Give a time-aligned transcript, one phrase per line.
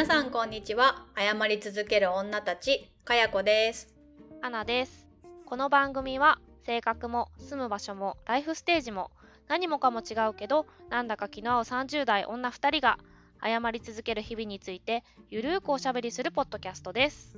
[0.00, 3.94] 皆さんこんにちは謝り続ける女たちかやこです
[4.40, 5.06] アナです。
[5.44, 9.10] この番組は性格も住む場所もライフステージも
[9.46, 12.98] 何もかも違うけどなんだか気の合う30代女2人が
[13.42, 17.36] 謝り続ける日々についてゆるーくおしゃべりするポッドキャストです。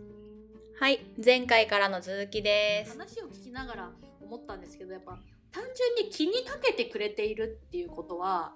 [0.78, 3.90] はい前回からの続きです話を聞きながら
[4.20, 5.18] 思ったんですけどやっぱ
[5.50, 5.64] 単
[5.96, 8.52] 純に気にかけてくれているっていうことは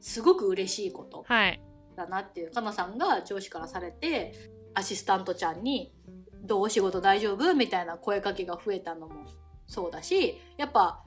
[0.00, 1.60] すごく嬉しいことはい。
[1.96, 4.32] だなっていうかなさんが上司からされて
[4.74, 5.92] アシスタントちゃんに
[6.44, 9.24] 「どうお仕事大丈夫?」みたいな声かけが増えたのも
[9.66, 11.02] そうだしやっぱ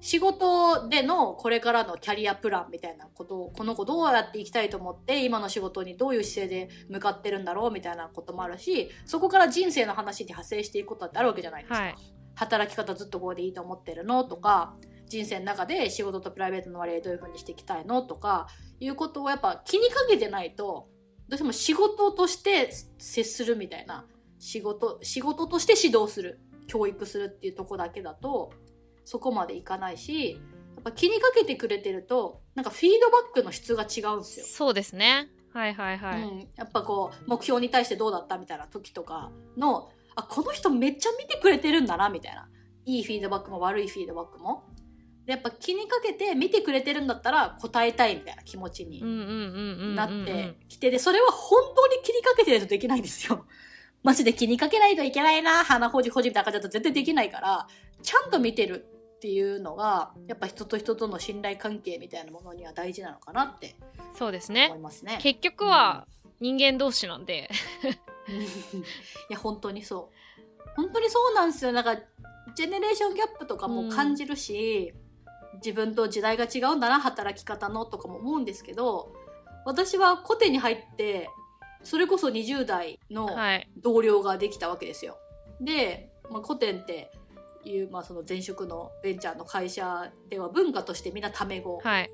[0.00, 11.80] 仕事でのこれからのキャリアプランみたいなことをこの子どうやっていきたいと思って今の仕事にどういう姿勢で向かってるんだろうみたいなこともあるしそこから人生の話に派生していくことだってあるわけじゃないですか。
[11.80, 11.94] はい
[12.36, 18.48] 働き方ずっとこうでいいと思ってるのとか人生の中で仕事とプライベートの割合どういう風にしていきたいのとか
[18.80, 20.88] いうことをやっぱ気にかけてないと
[21.28, 24.04] どうしても仕事として接するみたいな
[24.38, 28.52] 仕事仕事として指導する教育するっていうとこだけだと
[29.04, 30.38] そこまでいかないしや
[30.80, 34.46] っぱ気にかけてくれてるとなんかフィードバックの質が違うんですよ。
[34.46, 35.28] そうですね。
[35.52, 36.22] はいはいはい。
[36.22, 42.48] うん、やっぱこう目標に対してどうだったみたいな時とかのあこの人めっちゃ見てくれてるんだなみたいな
[42.84, 44.75] いいフィードバックも悪いフィードバックもで
[45.26, 49.02] やっぱ気にかけて見てくれてるんだったら答えたいみたいな気持ちに。
[49.94, 53.44] なってきてでそれは本当に気にかけてないとできないんですよ
[54.02, 57.66] マジで気にかけないといけないな鼻ほじほじみたいな感じだと絶対できないから
[58.02, 63.74] ちゃんと見てるっていうのがやっぱ人と人との信頼関係みたいなものには大事なのかなって
[64.16, 64.78] そうです思いね。
[64.78, 65.18] ますね。
[65.20, 66.06] 結局は
[66.38, 67.50] 人間同士なんで。
[69.30, 71.96] いや本当にそう本当にそうなんですよなんか
[72.54, 74.94] ジェネレーションギャップとかも感じるし、
[75.56, 79.12] 自分と時代が違うんだな働き方のとかも思うんですけど
[79.64, 81.28] 私はコテに入って
[81.86, 83.70] それこそ20代のはい。
[83.76, 85.18] 同僚ができたわけですよ。
[85.60, 87.12] で、まあ、コテンって
[87.64, 92.10] いう、まあ、その前職のベンチャーの会社では文化としてみんなタメ語はい。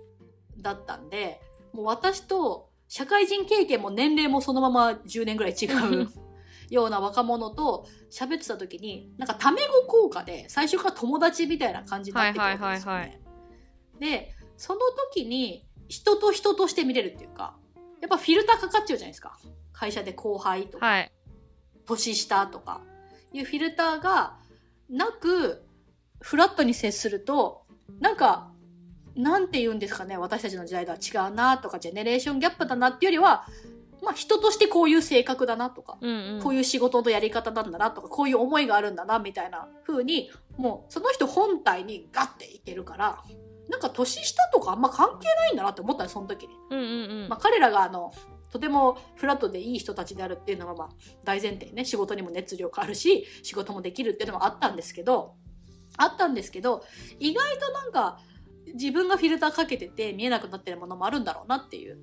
[0.59, 1.41] だったんで、
[1.72, 5.65] もう私と社会人経験も年齢もそのまま10年ぐらい違
[6.03, 6.09] う
[6.69, 13.22] ような若者と喋ってた時に、なんかタメ語効果で最初から友達みたいな感じになってくるわけですよはいはいね。
[13.99, 14.81] で、その
[15.13, 17.57] 時に人と人として見れるっていうか、
[18.01, 19.39] やっぱフィルターかかっちゃうじゃないですか。
[19.73, 21.13] 会社で後輩とか、はい。
[21.85, 22.81] 年下とか
[23.33, 24.37] いうフィルターが
[24.89, 25.65] なく、
[26.21, 27.65] フラットに接すると、
[28.01, 28.53] なんか、
[29.15, 33.47] なんて言うんですかね、私たちの時代とは違うなとか、ジェネレーションギャップだなっていうよりは、
[34.03, 36.43] まあ人としてこういう性格だなとか、うんうん。
[36.43, 43.23] こういう仕事のやり方なんだなとか、こういう思いがあるんだなみたいな風に、もうその人本体にガッていけるから、
[43.69, 46.55] なんか年下とかあんま関係ないんだなって思ったの、その時に。
[46.71, 46.84] うんうん
[47.23, 47.28] うん。
[47.28, 48.12] まあ、彼らがあの
[48.53, 50.89] とてもフラットでいい人たちであるっていうのはまあ
[51.25, 55.34] 大前提ね仕事にも熱量があるし仕事もできるっていうのもあったんですけど
[55.97, 56.84] あったんですけど
[57.19, 58.19] 意外となんか
[58.75, 61.99] 自分がフィルターかけてて見えなくなってるものもあるんだろうなっていう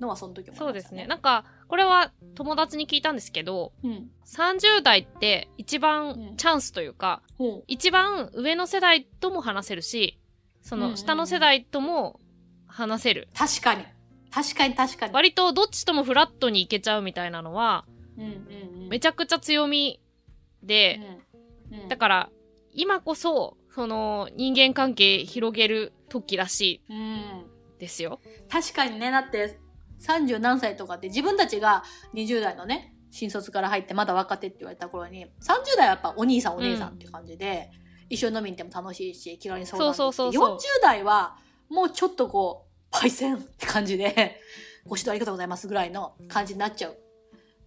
[0.00, 1.06] のはその時思いました、そうですね。
[1.06, 10.19] なんか、これは友達に聞いたんですけど、うん30代って一うん番チャンスというか、ほう一番上の世代とも話せるし、
[10.62, 10.90] そうんうんうん。
[10.92, 12.20] の下の世代とも
[12.66, 13.28] 話せる。
[13.34, 13.84] 確かに。
[14.30, 17.84] 確かに確かに、割とどっちともフラットにいけちゃうみたいなのは、
[18.16, 20.00] うんうんうん、めちゃくちゃ強み
[20.62, 21.00] で、
[21.72, 21.88] うんうん。
[21.88, 22.30] だから、
[22.72, 28.20] 今こそ、その人間関係広げる時らしうんいですよ。
[28.48, 29.58] 確かにね、だって
[30.00, 31.82] 30何歳とかって自分たちが
[32.14, 37.70] 20代のね、新卒から入ってまだ若手って言われた頃に、30代はやっぱお兄さんお姉さんって感じで、
[38.10, 41.36] 一緒に飲みに行っても楽しいし、気軽に相談そうそうそうそう40代は
[41.70, 44.40] もうちょっとこう、パイセンって感じで、
[44.84, 46.98] ご指導ありがとうございますぐらいの感じになっちゃう。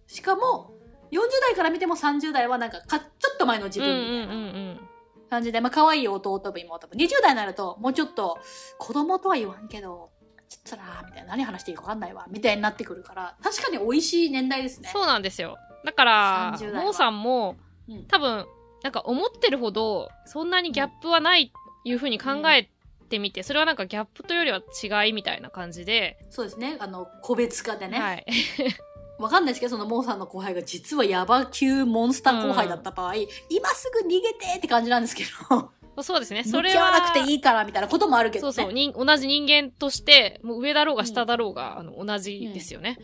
[0.06, 0.74] しかも、
[1.10, 4.24] 40代から見ても30代はなんかか、ちょっと前の自分みたいな。
[4.24, 4.88] うんうんうんうん。
[5.30, 6.96] 感じで、まあ、可愛い弟分妹分。
[6.96, 8.38] 20代になると、もうちょっと、
[8.78, 10.10] 子供とは言わんけど、
[10.48, 14.90] ちょっとなみたいな、何話していいか分かんないわ、みたいになってくるから、確かに美味しい年代ですね。
[14.92, 15.56] そうなんですよ。
[15.84, 17.56] だから、30代はモーさんも、
[17.88, 18.46] うん多分、
[18.84, 21.50] なんか思ってるほど、そんなにギャップはない
[21.84, 22.68] いうふうに考え
[23.08, 26.76] てみて、それはなんかギャップというよりは違いみたいな感じで、そうですね。
[26.80, 27.98] あの、個別化でね。
[27.98, 28.26] はい。
[29.18, 33.14] わかんないですけど、そのモーさんの後輩が実はヤバ級モンスター後輩だった場合、
[33.48, 36.44] 今すぐ逃げてって感じなんですけど、そうですね。
[36.44, 38.52] そ 向れは、き合わなくていいからみたいなこともあるけどね。
[38.52, 42.98] そうそう、人同じ人間として、もう上だろうが下だろうが、あの、同じですよね。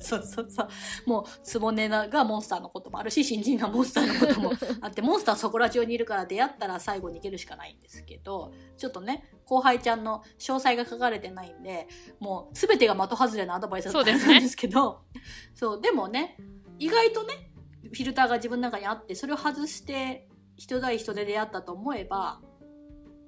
[0.00, 0.68] そうそうそう。
[1.06, 11.88] もう、つぼねがモンスターのこともあるし、新人がモンスターのことも あって、モンスターそこら中にいるから出会ったら最後に行けるしかないんですけど、ちょっとね、後輩ちゃんの詳細が書かれてないんで、
[12.20, 15.02] もう全てが的外れのアドバイスだったんそうですけど、
[15.54, 16.36] そう、でもね、
[16.78, 17.52] 意外とね、
[17.84, 22.40] フィルターが自分の中にあって、それを外して、人対人で出会ったと思えば、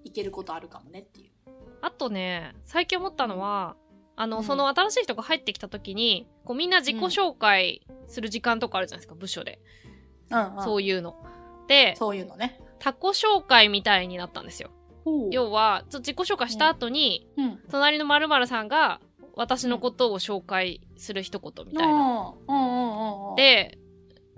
[0.05, 1.33] いけることあるかもねっていう。
[1.81, 3.77] あとね、最近思ったのは、
[4.17, 9.61] あの、うんその新しい人が入ってきた時に、こうみんな自己紹介する時間とかあるじゃないですか、部署で。
[10.31, 10.65] うん、うん。
[10.65, 11.17] そういうの。
[11.69, 12.61] で、そういうのね。
[12.79, 14.71] 他己紹介みたいになったんですよ。
[15.31, 17.61] 要は、自己紹介した後に、うん。
[17.71, 19.01] 隣の〇〇さんが
[19.37, 22.35] 私のことを紹介する一言みたいな。
[22.49, 23.79] うんうんうんうん。、で、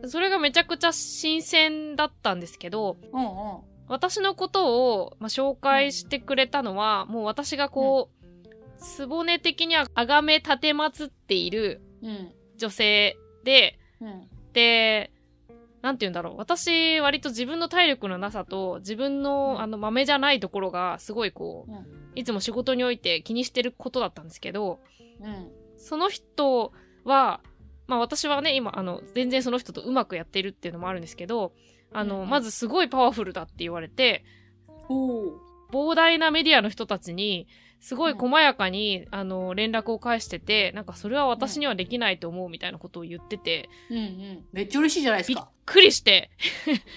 [0.04, 3.76] それがめちゃくちゃ新鮮だったんですけど、うんうん。
[3.88, 8.15] 私のことを、まあ、紹介してくれたのは、もう私がこう、
[8.78, 12.32] つぼね的には崇め立てまつっているうん。
[12.56, 14.28] 女性で、うん。
[14.52, 15.10] で、
[15.82, 16.36] なんて言うんだろう。
[16.36, 21.86] 私、割と自分の体力のなさと、自分の、うんあの、豆じゃないところが、すごいこう、うん。
[22.14, 24.80] いつも仕事において気にしてることだったんですけど、
[25.20, 25.50] うん。
[25.76, 26.72] その人
[27.04, 27.40] は、
[27.86, 31.52] まあ私はね、今、あの、全然その人とうまくやってるっていうのもあるんですけど、
[31.92, 34.24] あの、うんまずすごいパワフルだって言われて。
[34.88, 37.48] 膨大なメディアの人たちに、
[37.80, 44.44] すごい細やかに、あの、連絡を返してて、なんかそれは私にはできないと思うみたいなことを言ってて、うんうん。
[44.52, 45.50] めっちゃ嬉しいじゃないですびっか。
[45.64, 46.30] くりして、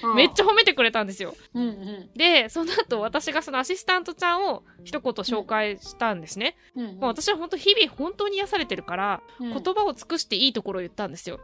[0.03, 1.35] うんめっちゃ褒めてくれたんですよ。
[1.53, 2.09] うんうん。
[2.15, 6.55] で、その後私がそのアシスタントちゃんを一言紹介したんですね。
[6.75, 6.99] うんうん。
[6.99, 11.39] まあ私は本当日々本当に癒されてるから、うん、言葉を尽くしていいところを言ったんですよ。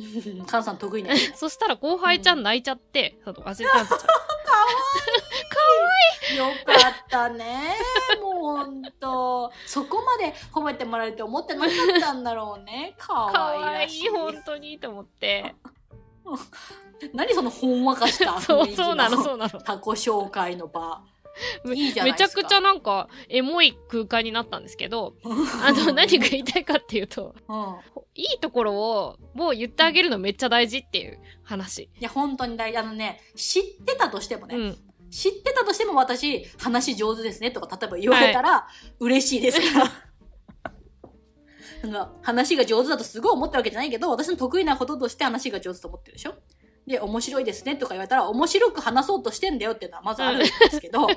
[0.00, 0.46] うん。
[0.46, 1.36] カンさん得意なやつ。
[1.38, 4.10] そしたら後輩ちゃん泣いちゃって、そのアシスタントちゃん。
[6.36, 7.76] よかったね。
[8.22, 9.52] もうほんと。
[9.66, 12.94] そこまで褒めてもらえると思ってなかったんだろうね。
[12.98, 14.08] かかわいわいい、らしい。
[14.08, 15.54] 本当にと思って。
[17.14, 19.60] 何そのほんわかしたそう、雰囲気そうなの、そうなの。
[19.60, 21.02] タコ紹介の場。
[21.64, 25.14] め いいめちゃくちゃなんか、エモい空間になったんですけど、
[25.62, 27.76] あの、何が言いたいかっていうと、うん。
[28.14, 31.84] いいところを、もう言ってあげるのめっちゃ大事っていう話。
[31.84, 32.78] いや、本当に大事。
[32.78, 34.78] あのね、知ってたとしてもね、うん。
[35.10, 38.68] 知ってたとしても私、話上手ですねとか、例えば言われたら、
[38.98, 39.90] 嬉しいですから。
[41.82, 46.34] なんか話が上手だとすごい思ってるわけじゃないけど、私の得意なこととして話が上手と思ってるでしょ？
[46.86, 51.12] で、面白いですねとか言われたら、面白く話そうとしてんだよっていうのはまずあるんですけど、い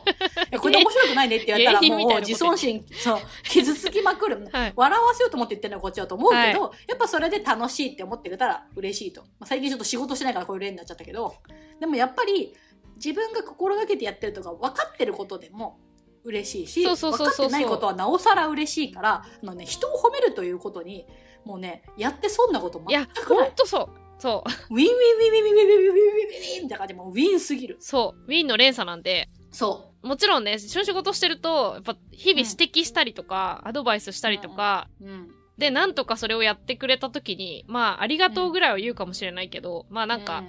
[0.51, 4.47] やこれで面白くないねって言われたら、もう自尊心、そう、傷つきまくる。
[4.51, 4.73] はい。
[4.75, 9.21] 笑わせようと思って言ってるのはこっちだと思うけど、やっぱそれで楽しいって思ってくれたら嬉しいと。
[9.21, 11.35] まあ、最近ちょっと仕事してないからこういう例になっちゃったけど、
[11.79, 12.53] でもやっぱり
[12.95, 15.79] 自分が心がけてやってるとか分かってることでも
[16.23, 21.05] 嬉しいし、分かってないことはなおさら嬉しいから、あのね、人を褒めるということに、
[21.45, 23.47] もうね、やって損なこといや全、くない。
[23.47, 24.02] ほんとそう。
[24.19, 24.73] そう。
[24.73, 27.77] ウィンウィンウィンウィンウィンウィンウィンウィンウィンウィンって感じもうウィンすぎる。
[27.79, 28.23] そう。
[28.25, 35.05] ウィンの連鎖なんで、そもちろんね、一緒に仕事してると、やっぱ日々指摘したりとか、アドバイスしたりとか、う。
[35.05, 35.31] うん。
[35.57, 40.43] で、なんとかそれをやってくれた時に、まあ、ありがとうぐらいは言うかもしれないけど、まあなんか、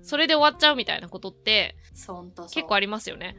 [0.00, 3.36] うそれで終わっちゃうみたいなことって、そうほんとそう結構ありますよね。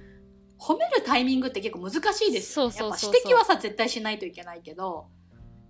[0.59, 2.71] 褒めるタイミングって結構難しいですよ、ね。
[2.73, 5.07] そうそうそうそうやっぱ指摘はさ、絶対しないといけないけど、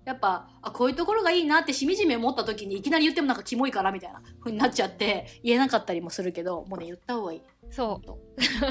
[0.09, 7.41] やっぱ、あ、こういうところがいいなってしみじみ思った時にいきなり言ってもなんかキモいからみたいな風になっちゃって、言えなかったりもするけど、もうね、言った方がいい。
[7.69, 8.05] そう。
[8.07, 8.17] と。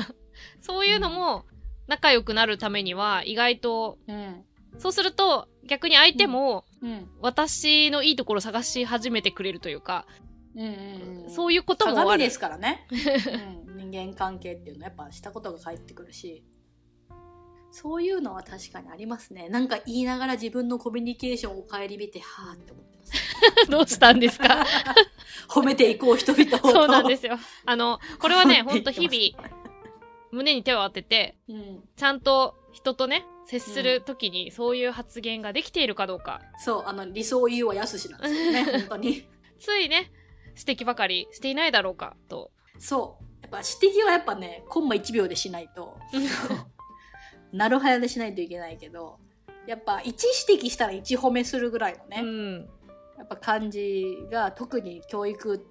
[0.61, 1.44] そういうのも、
[1.87, 4.44] 仲良くなるためには、意外と、うん。
[4.79, 7.08] そうすると、逆に相手も、うん。
[7.20, 10.06] 私のいいところを探し始めてくれるというか、
[10.56, 11.31] うんうんうん。
[11.31, 12.01] そういうこともある。
[12.01, 12.84] 鏡ですからね。
[13.70, 13.91] うん。
[13.91, 16.43] 人間関係っていうのはやっぱしたことが返ってくるし。
[17.70, 19.48] そういうのは確かにありますね。
[19.48, 23.05] なんか言いながら自分のコミュニケーションを顧みて、はーって思ってま
[23.65, 23.67] す。
[23.70, 24.65] どうしたんですか？
[25.48, 26.70] 褒めていこう人々をと。
[26.70, 27.39] そうなんですよ。
[27.67, 29.51] あの、これはね、 ほんと日々、
[30.31, 31.84] 胸に手を当てて、うん。
[31.96, 36.41] ちゃんと人とね、接するときにそういう発言ができているかどうか。
[36.58, 39.27] そう、あの、理想を言うはやすしなんですよね、本当に。
[39.58, 40.10] ついね、
[40.58, 42.51] 指摘ばかりしていないだろうか、と。
[42.79, 43.25] そう。
[43.43, 45.96] やっぱ指摘はやっぱね、コンマ1秒でしないと、
[47.52, 49.19] なるはやでしないといけないけど、
[49.67, 50.05] やっぱ1
[50.48, 52.69] 指摘したら1褒めするぐらいのね、うん。
[53.19, 55.67] やっぱ感じが特に教育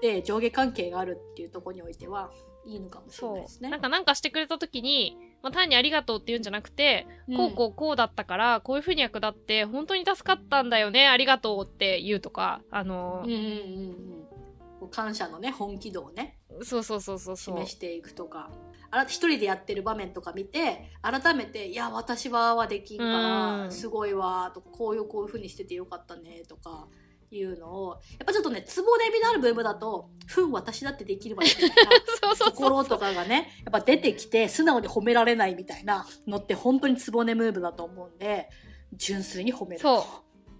[0.00, 2.30] で上下関係があるっていうところにおいては
[2.64, 3.62] いいのかもしれないです。
[3.62, 3.70] ね。
[3.70, 14.88] なんかなんかしてくれたときに、まあ、単にありがとうって言うんじゃなくて、うんこうこうこうだったから、こういう風に役立って、本当に助かったんだよね、ありがとうって言うとか、あのうんうんうんうん。
[14.90, 17.70] 感謝のね、本気度をね、そうそうそうそう示。
[17.70, 18.50] していくとか。
[18.90, 23.64] あら一人でやってる場面とか見て改めて「いや私ははできんかうん。
[23.66, 26.88] らすごいわ」とかこういうこういう風にしててよかったねとか
[27.30, 31.74] いうのをやっぱちょっとねツボでみのある部分だと「ふん私だってできるわ」みたいな
[32.22, 38.48] そうそうそう心とかがねやっぱ出てきて素直に褒められないみたいなのって本当にツボねムーブだと思うんで
[38.92, 40.02] 純粋に褒めるそう。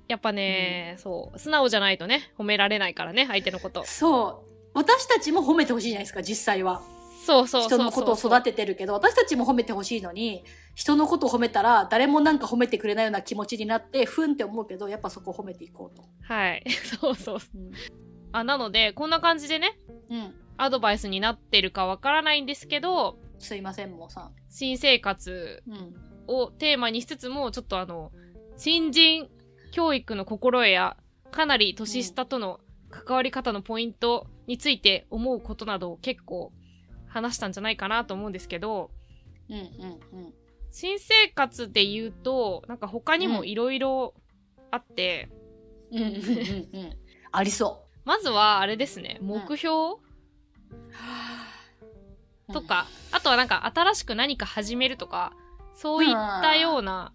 [0.08, 1.38] やっぱね、そう。
[1.38, 3.82] 素直じゃないとね褒められないからね相手のこと。
[3.84, 4.70] そう。
[4.72, 6.80] 私たちも褒めてほしいじゃないですか実際は
[7.26, 7.78] そうそうそうそう。
[7.78, 16.04] 人のことを育ててるけど私たちも褒めてほしいのに人のことを褒めたら誰もなんか褒めてくれないような気持ちになってふんって思うけどやっぱそこを褒めていこうと。
[16.22, 16.64] はい。
[17.00, 17.58] そうそうう。
[17.58, 17.70] ん。
[18.32, 19.78] あなのでこんな感じでね
[20.08, 24.32] うん、アドバイスになってるかわからないんですけどすいませんもうさん。
[24.48, 25.94] 新生活うん。
[26.28, 28.12] をテーマにしつつもちょっとあの
[28.56, 29.28] 新人
[29.72, 30.96] 教育の心得や
[31.30, 36.52] かなり年下との関わり方のポイントについて思うことなどを結構
[37.16, 38.90] 話したんじゃないかなと思うんですけど
[39.48, 40.34] うんうんうん。
[40.70, 44.14] 新生活で言うとなんか他にもいろいろ
[44.70, 45.28] あって、
[45.90, 46.18] うんうんうんう
[46.88, 46.98] ん。
[47.32, 49.18] ありそまずはあれですね。
[49.20, 49.96] 目標？
[52.48, 52.52] う。
[52.52, 55.32] とか、あとはなんか新しく何か始めるとか
[55.74, 57.12] そういったような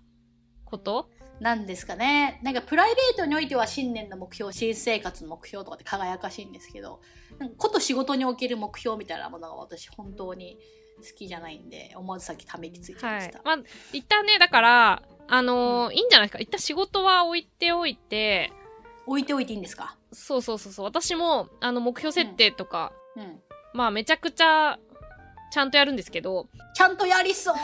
[0.65, 1.10] こと、
[1.41, 2.39] なんですかね。
[2.43, 7.01] なんかプライベートにおいては新年の目標、新生活の目標とかって輝かしいんですけど、
[7.39, 10.60] なんかこと仕事における目標みたいなものが私本当に
[10.98, 13.39] 好きじゃないんで、思わずさっきため息ついちゃいました。。
[13.39, 16.39] はいまあ、一旦ね、だから、あのーいいんじゃないですか。
[16.39, 18.51] 一旦仕事は置いておいて、
[19.07, 19.98] 置いておいていいんですか？
[20.13, 20.86] そうそうそうそう。
[20.86, 23.41] 私も、あの、目標設定とか、うん。
[23.74, 24.77] まあ、めちゃくちゃ、
[25.51, 27.55] ちゃんとやるんですけど、ちゃんとやりそう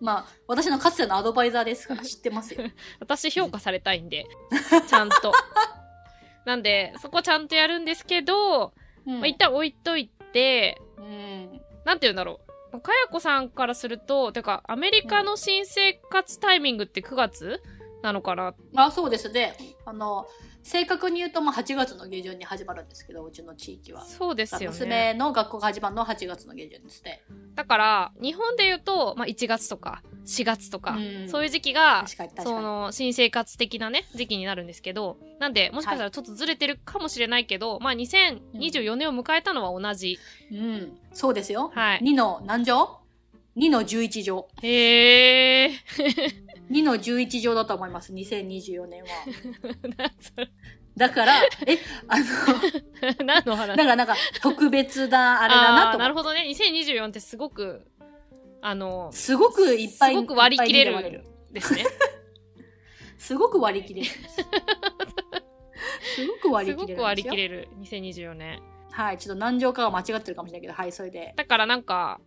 [0.00, 2.64] まあ、私のかつてのアドバイザーですから知ってますよ。
[3.00, 4.26] 私評価されたいんで、
[4.88, 5.32] ちゃんと。
[6.46, 8.72] なんで、そこちゃんとやるんですけど、
[9.06, 11.60] うんまあ、一旦置いといて、うん。
[11.84, 12.40] なんて言うんだろ
[12.72, 12.80] う。
[12.80, 17.60] かやこさんからすると、てか、アメリカの新生活タイミングって9月
[18.02, 18.54] なのかな？
[18.76, 19.56] あ、そうですね。
[19.84, 20.26] あの、
[20.62, 24.04] 正確に言うと、まあ、8月の下旬に始まるんですけど、うちの地域は。
[24.04, 24.78] そうですよね。
[24.78, 27.22] 娘の学校が始まるのは8月の下旬ですね。
[27.54, 32.62] だから、日本で言うと、まあ、1月とか4月とか、うんそういう時期が、そに。
[32.62, 40.18] の、新生活的なね、時期になるんですけど、なんで、もしかしたらちょっとずれてるかもしれないけど、まあ、2024年を迎えたのは同じ。
[40.52, 40.98] うん。
[41.12, 41.72] そうですよ。
[41.74, 43.00] はい2の何乗
[43.56, 44.48] ?2 の11乗。
[44.62, 45.70] へー。
[46.70, 49.08] 2の11乗だと思います、2024年は。
[50.96, 52.24] だから、え、あの、
[53.24, 53.76] 何の話？
[53.76, 56.46] だからなんか特別なあれだなとなるほどね。
[56.48, 57.86] 2024ってすごく、
[58.60, 61.84] あの、すごくいっぱいすごく割り切れるですね。
[63.18, 64.36] すごく割り切れるんです。
[66.16, 66.96] すごく割すり切れるすよ。
[66.96, 68.62] ごく割り切れる、2024年。
[68.90, 71.32] はい、ちょっと何乗かが間違ってるかもしれないけど、はい、それで。
[71.36, 72.20] だからなんか、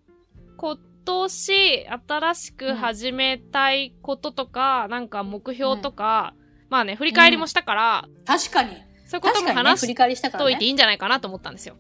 [0.57, 6.33] 今年新しく始めたいこととか、なんか目標とか、
[6.69, 8.75] まあね、振り返りもしたから、確かに。
[9.05, 10.51] そういうことも話し振り返りしたからね。
[10.51, 11.75] といていいんじゃないかなと思ったんですよ。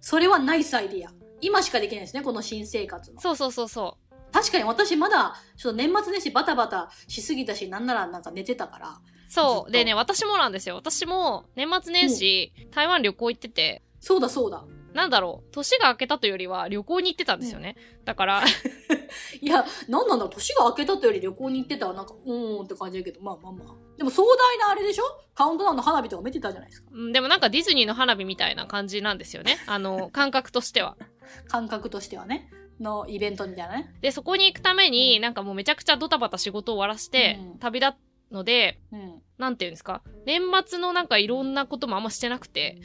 [0.00, 1.12] それはナイスアイディア。
[1.40, 3.20] 今しかできないですね、この新生活の。
[3.20, 3.98] そうそうそうそ
[4.32, 8.88] 確かに私まだ、ちょっと年末年始バタバタしすぎたし、なんならなんか寝てたから。
[8.88, 8.92] う。
[9.28, 9.70] そう。
[9.70, 10.76] でね、私もなんですよ。
[10.76, 14.64] 私も年末年始、台湾旅行行ってて、そうだそうだ。
[14.94, 17.76] なんだろう、年が明けたというよりは旅行に行ってたんですよね。
[18.04, 18.42] だから、
[19.40, 23.74] いや、なんなんだ、年が明けたとより旅行に行ってたらなんか、うーんって感じだけど、まあまあまあ。
[23.98, 25.04] でも壮大なあれでしょ？
[25.34, 26.88] カウントダウンの花火とか見てたじゃないですか。
[26.92, 29.58] うんでもなんかディズニーの花火みたいな感じなんですよね。
[29.66, 30.96] あの、感覚としては。
[31.48, 32.50] 感覚としてはね。
[32.80, 33.94] のイベントみたいなね。
[34.00, 37.92] で、そこに行くために、なんかもうめちゃくちゃドタバタ仕事を終わらしてうん、旅立
[38.28, 39.22] つので、うん。
[39.38, 42.78] なんていうんですか、年末のなんかいろんなこともあんましてなくて、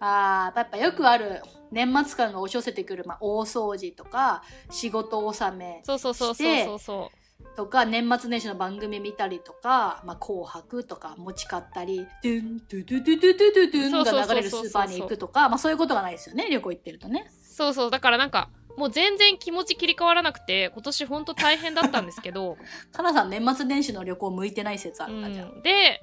[0.00, 7.56] あー、やっぱよくある年末感が押し寄せてくる、まあ、大掃除とか、仕事納めそうそうそうそうそう。
[7.56, 17.30] とか、年末年始の番組見たりとか、まあ、紅白とか持ち買ったり、ドゥン、ドゥドゥドゥドゥドゥドゥドゥンが流れるスーパーに行くとか、まあそういうことがないですよね、旅行行ってるとね。
[17.42, 22.58] そうそう、だからなんか、もう全然気持ち切り替わらなくて、今年ほんと大変だったんですけど、
[22.92, 25.46] かなさん年末年始の旅行向いてない説あうるな、じゃあ。
[25.46, 26.02] ん、で、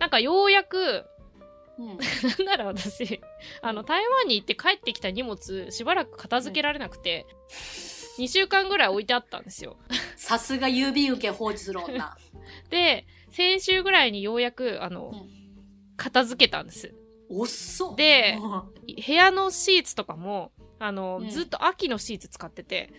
[0.00, 1.04] なんかようやく、
[1.80, 1.98] うん。
[2.38, 3.20] なんなら私、
[3.62, 7.26] あの、台湾に行って帰ってきた荷物、しばらく片付けられなくて、
[8.18, 9.76] 2週間ぐらい置いてあったんですよ。
[10.16, 12.16] さすが郵便受け放置する女。
[12.70, 15.40] で、先週ぐらいにようやく、あの、うん
[15.96, 16.94] 片付けたんです。
[17.28, 17.94] 遅っ。
[17.94, 18.50] でうん
[19.06, 22.90] 部屋のシーツとかも、あの、うんずっと秋のシーツ使ってて、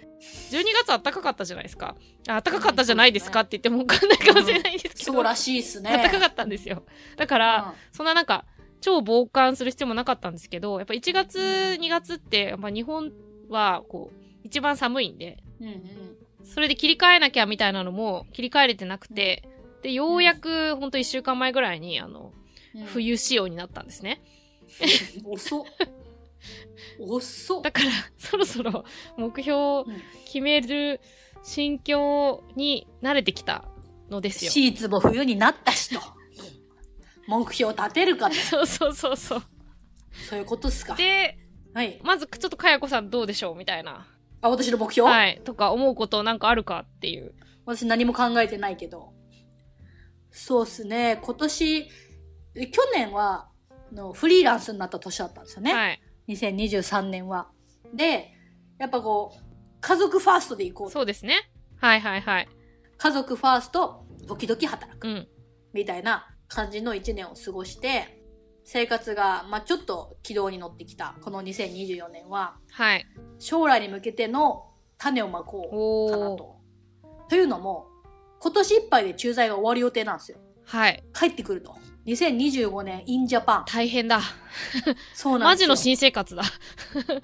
[0.51, 1.95] 12月暖かかったじゃないですか。
[2.27, 5.89] あ暖かかったじゃないですかって言ってもわかんないかもしれないんですけど、そうらしいっすね。
[5.89, 6.83] 暖かかったんですよ。
[7.17, 8.45] だから、そんななんか、
[8.81, 11.39] 超防寒する必要もなかったんですけど、やっぱ1月、
[11.79, 13.11] 2月って、やっぱ日本
[13.49, 16.45] は、こう、一番寒いんで、うんうん。
[16.45, 19.47] それで切り替えなきゃみたいなのも切り替えれてなくて、
[19.83, 22.33] で、ようやくほんと1週間前ぐらいに、あの、
[22.75, 22.85] うん。
[22.85, 24.21] 冬仕様になったんですね。
[25.25, 25.65] 遅っ。
[26.99, 27.61] 遅っ。
[27.63, 28.85] だから、そろそろ
[29.17, 31.01] 目標をうん決める
[31.43, 33.65] 心境に慣れてきた
[34.09, 34.51] のですよ。
[34.51, 36.20] シーツも冬になったしと。
[37.27, 38.35] 目標立てるかと。
[38.35, 39.43] そうそうそうそう。
[40.29, 40.95] そういうことっすか。
[40.95, 41.37] で、
[41.73, 41.99] はい。
[42.03, 44.07] まずちょっとかやこさんどうでしょうみたいな。
[44.41, 45.41] あ、私の目標、はい。
[45.43, 47.33] とか思うことなんかあるかっていう。
[47.65, 49.13] 私何も考えてないけど。
[50.31, 51.19] そうっすね。
[51.21, 51.89] 今年、
[52.55, 53.49] え去年は、
[53.91, 55.73] のフリーランスになった年だったんですよね。
[55.73, 56.01] はい。
[56.29, 57.49] 2023年は。
[57.93, 58.33] で、
[58.79, 59.41] やっぱこう、
[59.81, 60.93] 家族ファーストで行こうと。
[60.93, 61.51] そうですね。
[61.77, 62.49] はいはいはい。
[62.97, 65.07] 家族ファースト、時々働く。
[65.07, 65.27] うん。
[65.73, 68.21] みたいな感じの1年を過ごして、
[68.65, 73.05] 生活が、まあちょっと軌道に乗ってきた、この2024年は、はい。
[73.39, 74.65] 将来に向けての
[74.97, 76.25] 種をまこうかな。
[76.35, 76.57] と。
[77.29, 77.87] というのも、
[78.39, 80.39] 今年いっぱいで駐在が終わる予定なんですよ。
[80.65, 81.03] はい。
[81.13, 81.73] 帰ってくると。
[82.05, 83.63] 2025年 in Japan。
[83.65, 84.19] 大変だ。
[85.13, 85.67] そうなんですよ。
[85.67, 86.43] マジの新生活だ。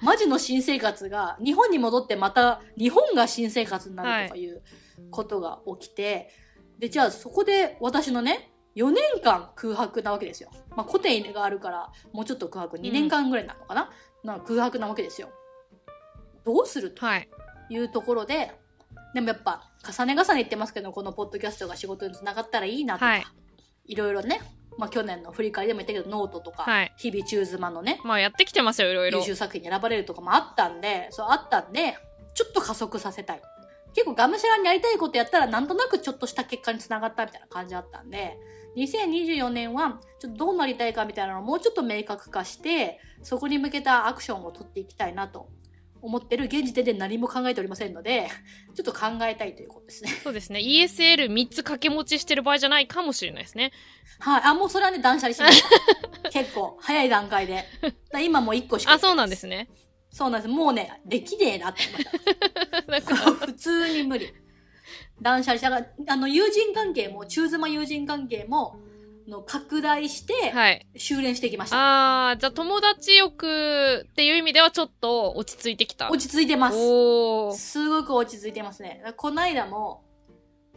[0.00, 4.62] マジの新生活が、日本に戻ってまた日本が新生活になるとかいう
[5.10, 6.30] ことが起きて、
[6.78, 10.50] で、じゃあそこで私のね、4年間空白なわけですよ。
[10.76, 13.90] まあ、コテがあるから、もうちょっと空白、2年間ぐらいなのかな、
[14.22, 15.30] な空白なわけですよ。
[16.44, 17.28] どうするとはい。
[17.70, 18.52] いうところで、
[19.14, 23.26] でもやっぱ、重ね重ね言ってますけど、このポッドキャストが仕事につながったらいいなとか、はい
[23.86, 24.42] いろいろね、
[24.76, 29.24] まあ去年の振り返りでも言ったけど、ノートとか、はい日々中妻のね、まあやってきてますよ、いろいろ優。
[29.24, 31.96] 秀作品に選ばれるとかもあったんで、そうあったんで、
[32.34, 33.42] ちょっと加速させたい。
[33.94, 38.36] 結構がむしゃらにやりたいことやったらなんとなくちょっとした結果につながったみたいな感じだったんで、
[38.76, 45.48] 2024年はちょっとどうなりたいかみたいなのをもうちょっと明確化して、そこに向けたアクションを取っていきたいなと
[46.00, 48.28] 思ってる現時点で何も考えておりませんので、
[48.74, 50.10] ちょっと考えたいということですね。
[50.22, 50.60] そうですね。
[50.60, 53.72] ESL3 つ掛け持ちしてる場合じゃないかもしれないですね。
[54.20, 54.42] はい。
[54.44, 55.62] あ、もうそれはね、断捨離しまし
[56.22, 56.30] た。
[56.30, 57.64] 結構、早い段階で。
[58.20, 58.92] 今もう1個しか。
[58.92, 59.68] あ、そうなんですね。
[60.10, 60.52] そうなんです。
[60.52, 61.82] もうね、できねえなって
[62.86, 63.16] 思った。
[63.46, 64.32] 普通に無理。
[65.20, 68.78] 断捨離したから、あの、友人関係も、中妻友人関係も、
[69.28, 70.86] の拡大して、はい。
[70.96, 72.30] 修練してきました。
[72.30, 76.10] あー、じゃあ友達欲っていう意味ではちょっと落ち着いてきた。
[76.10, 76.78] 落ち着いてます。
[77.58, 79.02] すごく落ち着いてますね。
[79.16, 80.02] こないだも、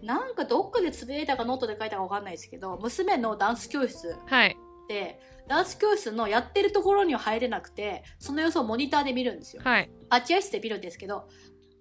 [0.04, 4.58] なんかどっかでつぶやいたかノートで書いたかわかんないですけど、娘のダンス教室はい。
[4.90, 9.62] で、ダンス教室のやってるところには入れなくて、その様子をモニターで見るんですよ。
[9.64, 9.90] はい。
[10.10, 11.30] 待合室で見るんですけど、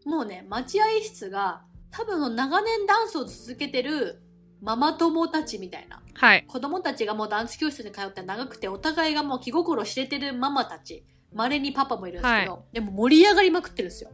[0.05, 4.23] もうね、待合室が、多分長年ダンスを続けてる
[4.61, 6.03] ママ友たちみたいな。
[6.15, 6.45] はい。
[6.47, 11.05] 子供たちがもうダンス教室に通って長くて、お互いがもう気心知れてるママたち。
[11.33, 14.11] 稀にパパもいるんですけど、でも盛り上がりまくってるんですよ。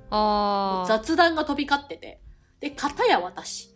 [0.86, 2.20] 雑談が飛び交ってて。
[2.60, 3.74] で、片や私。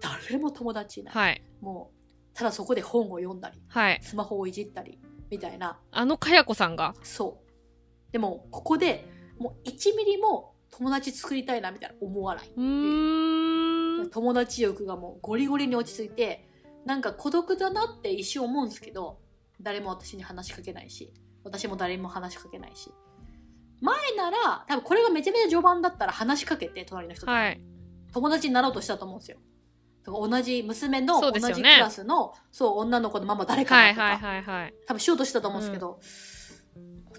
[0.00, 1.14] 誰も友達いない。
[1.14, 1.42] はい。
[1.62, 3.98] もう、ただそこで本を読んだり、はい。
[4.02, 4.98] スマホをいじったり、
[5.30, 5.80] みたいな。
[5.90, 6.94] あのかやこさんが？
[7.02, 8.12] そう。
[8.12, 12.50] でも、ここで、もう1ミリも友達作りたいな、みたいな思わない。
[14.10, 16.48] 友達欲がもうゴリゴリに落ち着いて、
[16.84, 19.18] なんか孤独だなって一瞬思うんですけど、
[19.60, 21.12] 誰も私に話しかけないし、
[21.44, 22.90] 私も誰にも話しかけないし。
[23.80, 27.60] 前なら、多分これがめちゃめちゃ序盤だったら話しかけて、隣の人と、はい。
[28.12, 29.38] 友達になろうとしたと思うんですよ。
[30.06, 34.74] 同じ娘の同じクラスの、そう、女の子のママ誰かはいなとか、はいはいはい。
[34.86, 35.98] 多分しようとしたと思うんですけど、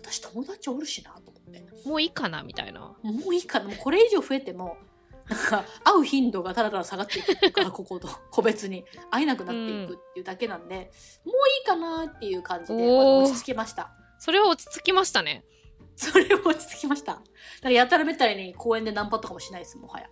[0.01, 1.87] 私友達おるしなと思って。
[1.87, 2.79] もういいかなみたいな。
[2.81, 4.77] もういいかな、もうこれ以上増えても、
[5.29, 10.91] なんか、会う頻度がただただ下がっていくか、 ここと、個別に会えなくなっていくっていうだけなんで、
[11.25, 13.91] もういいかなっていう感じで、落ち着けました。
[14.19, 15.43] それは落ち着きましたね。
[15.95, 17.13] それも落ち着きました。
[17.13, 17.23] だか
[17.63, 20.07] らやたらめったらに公園でナンパとかもしないです、もはや。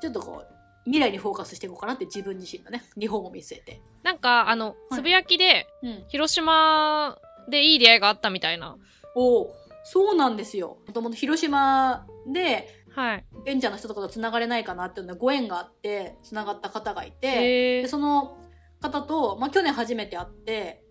[0.00, 3.82] ちょっとこう、未来にフォーカスしていこうかなって自分自身のね、日本を見据えて。
[4.02, 6.04] なんか、あの、いつぶやきで、うん。
[6.08, 8.76] 広島でいい出会いがあったみたいな。
[9.18, 9.54] おお
[9.84, 10.78] そうなんですよ。
[10.86, 13.24] もともと広島で、はい。
[13.44, 18.36] ベンチャーの人とかと繋がれないかなっていうのでご縁があって、繋がった方がいて、でその
[18.80, 20.82] 方と、まあ、去年初めて会って、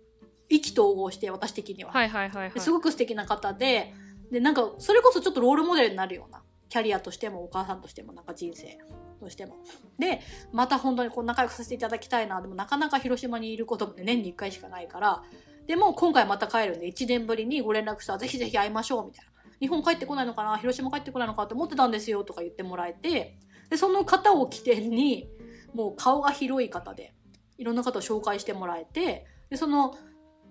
[0.50, 1.92] 意気投合して、私的には。
[1.92, 2.52] はいはいはいはい。
[2.54, 3.94] ですごく素敵な方で、
[4.32, 8.78] で、なんか、それこそちょっとロールモデルになるような、キャリアとしても、お母さんとしても、なんか人生
[9.20, 9.58] としても。
[10.00, 12.42] で、また本当にこう仲良くさせていただきたいな。
[12.42, 15.24] でもなかなか広島にいることもね、年に1回しかないから、
[15.68, 19.32] でも今回また帰るんで、1年ぶりにご連絡したら、ぜひぜひ会いましょう、みたいな。
[19.60, 20.58] 日本帰ってこないのかな？
[20.58, 23.38] 広島帰ってこないのかって思ってたんですよ、とか言ってもらえて、
[23.70, 25.28] で、その方を起点に、
[25.74, 27.14] もう顔が広い方で、
[27.58, 29.96] いろんな方を紹介してもらえて、で、その、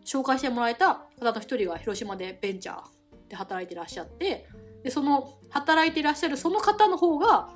[0.04, 2.80] 紹介してもらえた方の一人が広島でベンチャー
[3.28, 4.46] で働いてらっしゃって、
[4.84, 7.48] で、その、働いていらっしゃるその方の方が、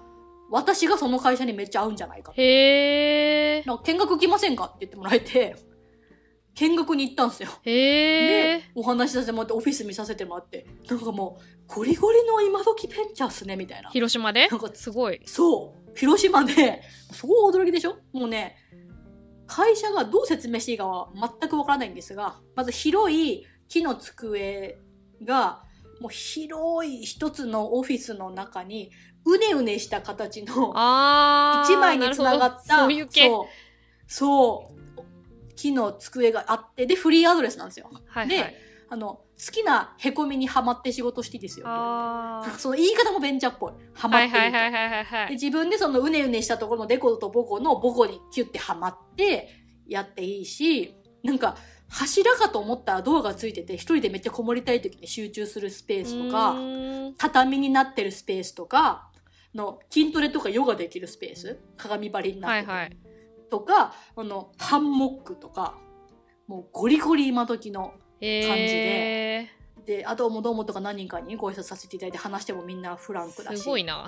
[0.50, 2.32] 私がその会社にめっちゃ合うんじゃないか。
[2.34, 3.62] へえ。
[3.66, 4.64] なんか見学来ませんか？
[4.64, 5.54] って言ってもらえて、
[6.54, 7.48] 見学に行ったんですよ。
[7.64, 8.34] へで
[8.66, 13.90] え。、お話しさせてもらって、オフィス見させてもらって、なんかもう、ゴリゴリの今時ベンチャーっすね、みたいな。
[13.90, 14.48] 広島で？
[14.48, 15.20] なんかすごい。
[15.26, 15.96] そう。
[15.96, 16.82] 広島で、
[17.12, 17.96] そこ驚きでしょ？
[18.12, 18.56] もうね、
[19.46, 24.78] 会社がどう説明していいかは全くわからないんですが、まず広い木の机
[25.24, 25.62] が、
[26.00, 28.90] もう広い一つのオフィスの中に、
[29.24, 30.70] うねうねした形の。
[31.64, 32.88] 一枚につながった。
[32.88, 32.90] そう、
[34.06, 34.79] そう、
[35.60, 37.90] 木の机があって、で、フリーアドレスなんですよ。
[37.92, 38.28] はいはい。
[38.28, 38.56] で
[38.92, 41.66] あの、好きな凹みにはまって仕事していいですよ。
[42.58, 43.72] その言い方もベンチャーっぽい。
[43.94, 44.32] はまっていい
[45.28, 45.32] と。
[45.34, 49.48] 自分でそのうねうねしたところのデコとボコのボコにキュッてはまって
[49.86, 51.56] やっていいし、なんか
[51.88, 56.56] 柱かと思ったらドアがついてて一人でめっちゃこもりたい時に集中するスペースとうか、
[57.18, 59.08] 畳になってるスペースとか、
[59.54, 62.96] の筋トレとかヨガできるスペース、鏡張りになってて、はいはい。
[63.50, 65.76] とか、あの、ハンモックとか、
[66.46, 69.48] もうゴリゴリ今時のへ
[69.86, 73.56] で、あともどうもとか何人かにご挨拶させていただいて話してもみんなフランクだー。
[73.56, 73.62] し。
[73.62, 74.06] すごいな。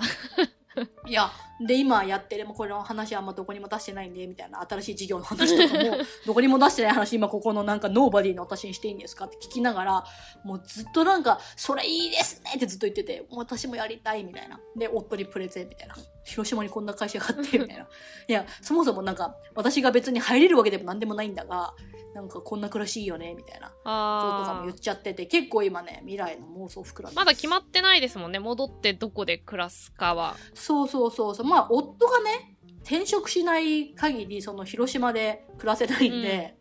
[1.05, 1.31] いや、
[1.65, 10.03] で、今やって、でもこれの話はあんまどこにも出してないんで、みたいな新しい事業の話とかも、 どこにも出してない話、今ここのなんかノーバディの私にしていいんですかって聞きながら、
[10.43, 14.59] もうずっとなんか、それいいですねってずっと言ってて、私もやりたいみたいな。
[14.75, 15.95] で、夫にプレゼンみたいな。
[16.23, 17.83] 広島にこんな会社があって、みたいな。
[18.27, 21.73] いや、そもそもなんか、私が別に入れるわけでも何でもないんだが、
[22.13, 23.67] なんかこんな暮らしいいよね、みたいな。
[23.67, 24.77] こととかも言っ。
[24.77, 28.39] ちゃってて、結構今ね、未来の妄想膨らんでまだ決まっってないですもんね。
[28.39, 30.35] 戻ってどこで暮らすかは。
[30.53, 31.45] そうそうそうそう。
[31.45, 36.57] まあ、夫がね、転職しない限り、その広島で暮らせないんで、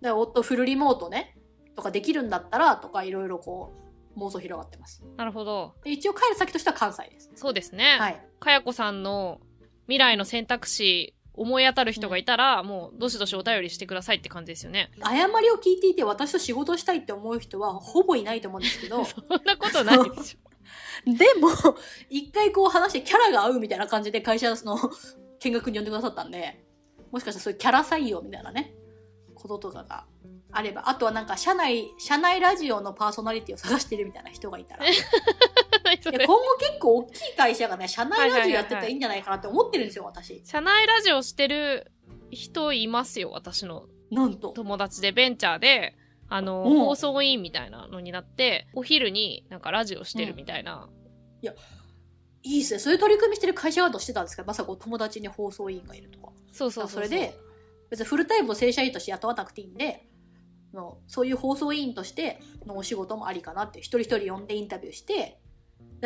[0.00, 1.36] だから夫フルリモートね、
[1.76, 3.74] とかできるんだったら、とかいろいろこ
[4.16, 5.02] う、妄想広がってます。
[5.16, 5.74] なるほど。
[5.84, 7.30] で一応帰る先としては関西です。
[7.34, 7.96] そうですね。
[7.98, 8.26] はい。
[8.40, 9.40] かやこさんの
[9.86, 14.90] 未来の選択肢、思い当たる人がいたら、もう、どしどしお便りしてくださいって感じですよね。
[15.00, 20.52] 誤りを聞いていて、私と仕事したいって思う人は、ほぼいないと思うんですけど、 そんなことないでしょ。
[21.06, 21.48] でも、
[22.10, 24.78] 一回こう話してキャラが合うみたいな感じで会社の
[25.40, 26.64] 見学に呼んでくださったんで、
[27.10, 28.74] もしかしたらそういうキャラ採用みたいなね、
[29.34, 30.06] こととかが
[30.52, 34.84] あれば、あとはなんか社内、社内ラジオのパーソナリティを探してるみたいな人がいたら、
[35.90, 40.42] い何それや今後結構大きい会社がね、社内ラジオやってたらいいんじゃないかなって思ってるんですよ、私。
[40.44, 41.90] 社内ラジオしてる
[42.30, 44.50] 人いますよ、私のなんと。
[44.50, 45.96] 友達でベンチャーで、
[46.28, 50.88] あの、うん放送委員みたいなのになって、お昼になんかラジオしてるみたいな。
[52.44, 52.80] いいっすね。
[52.80, 54.44] そういう取り組みしてる会社はどうしてたんですか？
[54.44, 56.32] まさかお友達に放送委員がいるとか。
[56.52, 57.06] そうそうそうう。
[57.06, 57.38] それで、
[57.90, 60.08] 別にフルタイムの正社員として雇わなくていいんで、
[60.74, 65.41] あのそういう放送委員としてのお仕事もありかなって、一人一人呼んでインタビューして、で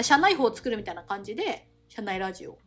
[0.02, 2.58] 社内法を作るみたいな感じで、社内ラジオ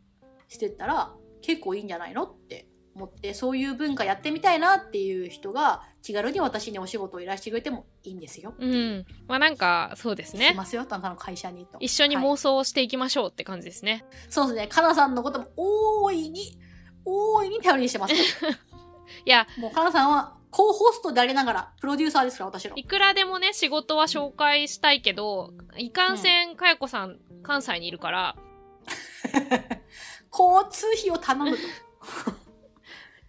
[0.48, 8.54] してったら、結構いいんじゃないのって思って、そういう文化やってみたいなっていう人が、気軽に私にお仕事を依頼してくれてもいいんですよ。
[8.58, 9.06] うん。
[9.28, 10.54] まあなんか、そうですねし。
[10.54, 11.78] ますよ、あなたの会社にと。
[11.80, 14.04] 一緒にはい妄想をしていきましょうって感じですね。
[14.28, 16.58] そうですね、かなさんのことも大いに、
[17.04, 18.14] 大いに頼りにしてます。
[19.24, 22.76] いや、もうかなさんは、コーホストでありながら、プロデューサーですから、私の。
[22.76, 28.36] いくらでもね、仕事は紹介したいけど、いかんせん、かやこさん、関西にいるから、
[30.32, 31.62] 交通費を頼むと。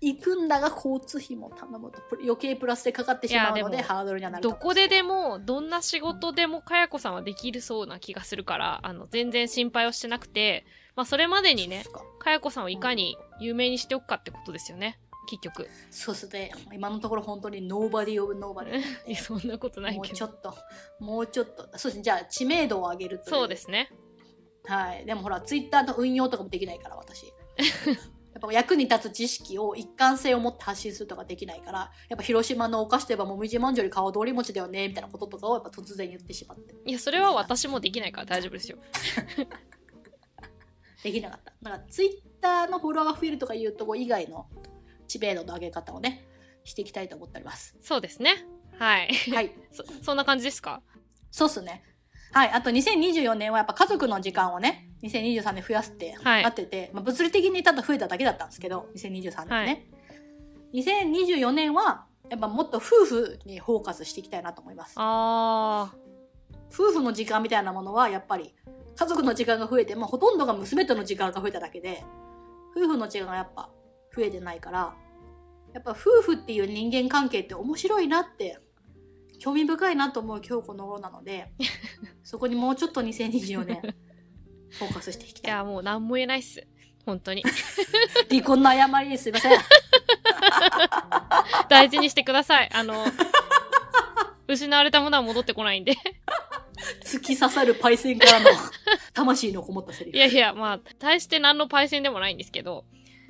[0.03, 2.01] 行くんだが交通費も頼むと。
[2.01, 14.99] プ余計プラスでかかってしまうので、ハードルにはなるとどこででも、どんな仕事でもかやこさんはできるそうな気がするから、あの、全然心配をしてなくて、まあ、それまでにねかかやこさんをいかに有名にしておくかってことですよね。
[15.31, 15.69] 結局。
[15.89, 16.51] そうですね。
[16.73, 19.15] 今のところ本当に nobody of nobody。
[19.15, 20.15] そんなことないもうけど。
[20.15, 20.53] ちょっと、
[20.99, 21.69] もうちょっと。
[21.77, 22.03] そうですね。
[22.03, 23.89] じゃあ、知名度を上げるといそうですね。
[24.65, 25.05] はい。
[25.05, 27.25] でもほら、ツイッターの運用とかもできないから、私。
[28.33, 36.75] やっぱ役に立つ知識を一貫性を持って発信するとかできないから、やっぱ広島のお菓子といえばもみじまんじゅうより川通り餅だよね、みたいなこととかをやっぱ突然言ってしまって。
[36.85, 38.77] いや、それは私もできないから大丈夫ですよ。
[41.03, 41.51] できなかった。
[41.61, 44.47] だからツイッターのフォロワーが増えるとかいうとこ以外の
[45.11, 46.25] 知名度の上げ方をね、
[46.63, 47.75] していきたいと思っております。
[47.81, 48.45] そうですね。
[48.79, 49.09] はい。
[49.33, 49.51] はい。
[49.71, 50.81] そ、そんな感じですか？
[51.31, 51.83] そうっすね。
[52.31, 52.49] はい。
[52.51, 59.87] あと2024年はやっぱ家族の時間をね、2023年増やすってはいなってて、まあ、物理的にただ増えただけだったんですけど、2023年ね。
[60.73, 64.93] 2024年は、やっぱもっと夫婦にフォーカスしていきたいなと思います。
[64.97, 65.93] あ
[66.73, 68.55] 夫婦の時間みたいなものはやっぱり
[68.95, 72.05] 家族の時間が増えてもほとんどが娘との時間が増えただけで
[72.73, 73.69] 夫婦の時間がやっぱ
[74.15, 74.93] 増えてないから
[75.73, 78.59] やっぱ夫婦っていう人間関係って面白いなって
[79.39, 81.51] 興味深いなと思う今日この頃なので
[82.23, 83.81] そこにもうちょっと2024年
[84.71, 86.65] フォーカスしていきたいいや、もう何も言えないっす。
[87.05, 87.43] 本当に。
[88.29, 89.59] 離婚の誤りですいません
[91.69, 92.69] 大事にしてください。
[92.73, 93.05] あの、
[94.47, 95.95] 失われたものは戻ってこないんで。
[97.03, 98.49] 突き刺さるパイセンからの
[99.13, 102.85] 魂のこもったセリフいやいや、まあ、大して何のパイセンでもないんですけど。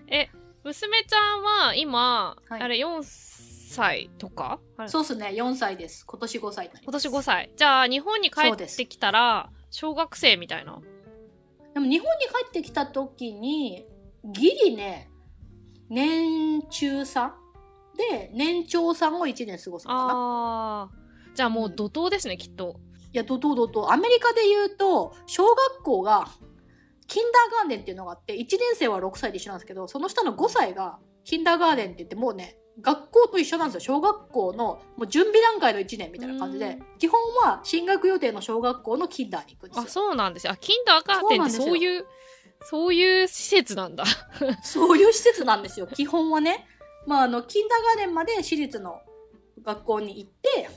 [0.07, 0.29] え、
[0.63, 2.61] 娘ちゃんは今、はい。
[2.61, 4.59] あれ4歳とか？
[4.87, 5.31] そうっすね。
[5.33, 6.05] 4歳です。
[6.05, 7.51] 今年5歳今年5歳。
[7.55, 10.79] じゃあ、日本に帰ってきたら、小学生みたいな？
[11.73, 13.87] でも日本に帰ってきた時に
[14.25, 15.09] ギリね
[15.89, 17.31] 年中3
[17.97, 20.11] で年長さんを1年過ごすのかな。
[20.13, 21.35] あー。
[21.35, 22.79] じゃあもう怒涛ですね、きっと。
[23.13, 26.27] いや、どどうどうどうアメリカで言うと、小学校が、
[27.11, 33.95] キンダーガーデンっていうのがあって、1年生は6歳で一緒なんですけど、その下の5歳が、キンダーガーデンって言って、もうね、学校と一緒なんですよ。
[33.95, 39.87] 小学校の、もう準備段階の1年みたいな感じうで、基本は進学予定の小学校のキンダーに行くんですよあ、。
[39.89, 40.53] そうなんですよ。
[40.53, 42.05] あ、キンダーガーデンってそういう、
[42.61, 44.05] そういう施設なんだ。
[44.63, 45.87] そういう施設なんですよ。
[45.87, 46.65] 基本はね。
[47.05, 49.01] まあ、あの、キンダーガーデンまで私立の
[49.61, 50.69] 学校に行って、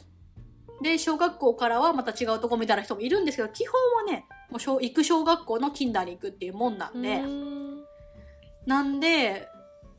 [0.82, 7.82] で、小学校からはまた違うとこみたいな人もいるんですけど、基本はね、もう小行く小学校のキンダーに行くっていうもんなんで、ん
[8.66, 9.48] なんで、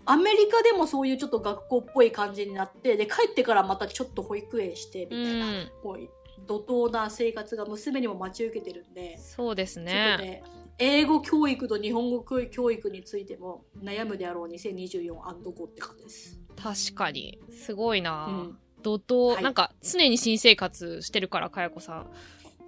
[0.05, 6.09] アメリカでもそういうちょっと学校っぽい感じになって、で、帰ってからまたちょっと保育園して、みたいな、うんこう、
[6.47, 10.17] 怒涛な生活が娘にも待ち受けてるんで、そうですね。
[10.19, 10.43] ね、
[10.77, 16.39] 英語教育と日本語教育についても悩むであろう2024アンドゴって感じです。
[16.55, 17.39] 確かに。
[17.51, 22.07] すごいな、うん怒涛、はいなんか常に新生活してるから、かやこさん。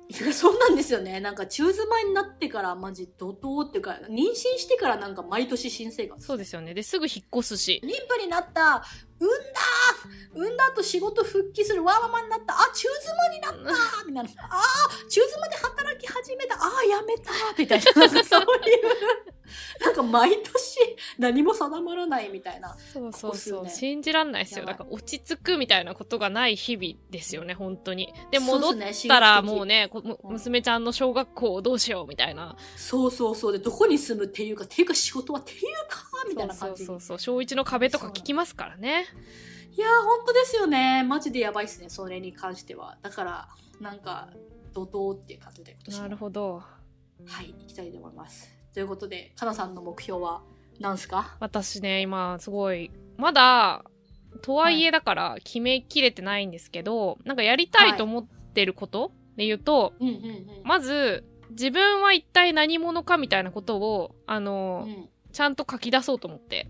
[0.09, 1.19] そうなんですよね。
[1.19, 6.25] なんか中妻になってからマジ怒涛っていうか、妊娠してからなんか毎年新生活。
[6.25, 6.73] そうですよね。
[6.73, 7.81] で、すぐ引っ越すし。
[7.83, 8.83] 妊婦になった
[9.19, 9.59] 産んだ
[10.33, 12.53] 産んだ後仕事復帰するわーママになった。
[12.53, 14.43] あ中妻になったみたいな。
[14.49, 16.55] あー中妻で働き始めた。
[16.55, 18.07] あーやめたみたいな。
[18.07, 18.47] なんかそういう。
[19.79, 20.77] なんか毎年
[21.17, 22.75] 何も定まらないみたいな。
[22.93, 23.61] そうそうそう。
[23.61, 23.71] ここ数年。
[23.71, 24.65] 信じらんないですよ。
[24.65, 28.13] だから落ち着くみたいなことがない日々ですよね、本当に。
[28.29, 28.73] で、戻っ
[29.07, 30.31] たらもうね、こむうん。
[30.33, 32.57] 娘ちゃんの小学校をどうしようみたいな。
[32.75, 33.51] そうそうそう。
[33.53, 37.19] でどこに住むっていうかっていうか仕事はっていうかみたいなそう感じにそうそう。
[37.19, 39.06] 小一の壁とか聞きますからね。
[39.75, 41.03] いやー本当ですよね。
[41.03, 42.97] マジでやばいっすねそれに関しては。
[43.01, 43.47] だから
[43.79, 44.29] なんか
[44.73, 46.01] 怒涛っていう感じで今年も。
[46.03, 46.63] なるほど。
[47.25, 48.49] はい行きたいと思います。
[48.73, 50.41] ということでかなさんの目標は
[50.79, 51.35] 何すか？
[51.39, 53.83] 私ね、今、すごい、まだ、
[54.43, 60.61] とはいえだから決めきれてないんですけど、なんかやりたいと思ってることで言うと、うんうんうん。
[60.63, 64.87] まず、自分は一体何者かみたいなことを、あの、
[65.31, 66.69] ちゃんと書き出そうと思って。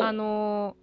[0.00, 0.76] あの、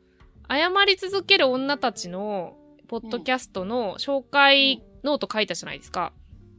[0.51, 6.11] 謝り続ける女たちの、ポッドキャストの紹介ノート書いたじゃないですか。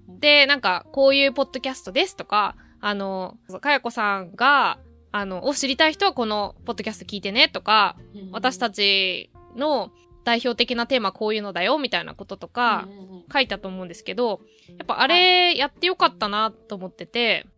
[0.09, 0.21] うん。
[0.21, 4.79] で、なんか、こういうポッドキャストですとか、あの、かやこさんが、
[5.13, 7.97] あの、を知りたい人はこのポッドキャスト聞いてねとか、
[8.33, 9.93] 私たちちの
[10.25, 12.89] 代表的なテーマこういうのだよみたいなこととか
[13.33, 17.52] 書いたと思うんですけど、やっぱあれやってよかったなと思ってて、うん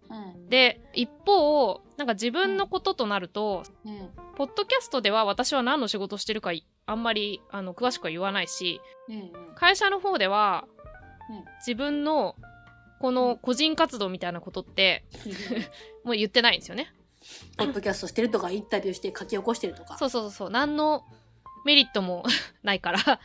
[0.48, 4.10] で、一方、なんか自分のこととなると、うん。
[4.36, 9.18] ポッドキャストでは私は何の仕事をしてるかいあんまりあの詳しくは言わないし、うんう
[9.52, 9.54] ん。
[9.54, 10.64] 会社の方では、
[11.30, 11.44] うん。
[11.58, 12.36] 自分の
[13.00, 15.04] この個人活動みたいなことって
[16.04, 16.92] もう言ってないんですよね。
[17.56, 19.96] ポッドキャストしてるとかインタビューして書き起こしてるとか。
[19.96, 20.50] そうそうそう。
[20.50, 21.04] 何の
[21.64, 22.24] メリットも
[22.62, 23.20] ないから、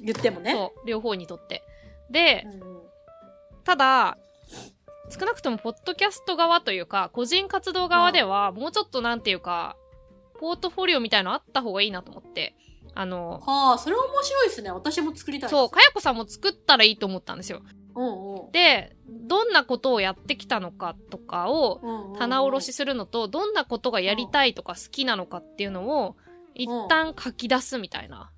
[0.00, 0.72] 言ってもね。
[0.86, 1.62] 両方にとって。
[2.10, 2.82] で、うんうん。
[3.64, 4.18] ただ、
[5.10, 9.76] 少なくともポッドキャスト側というか、個人活動側では、もうちょっとなんていうか、
[10.38, 12.54] ポートフォリオみたいのあった方がいいなと思って。
[12.94, 17.62] あの、はあそれ面白いですね私も作りたいそう、かやこさんも作ったらいいと思ったんですよ。
[17.94, 21.80] うんうんで、どんなことをやってきたのかとかを
[22.18, 26.16] 棚卸しするのと、どんなことがやりたいとか好きなのかっていうのを、
[26.54, 28.30] 一旦書き出すみたいな。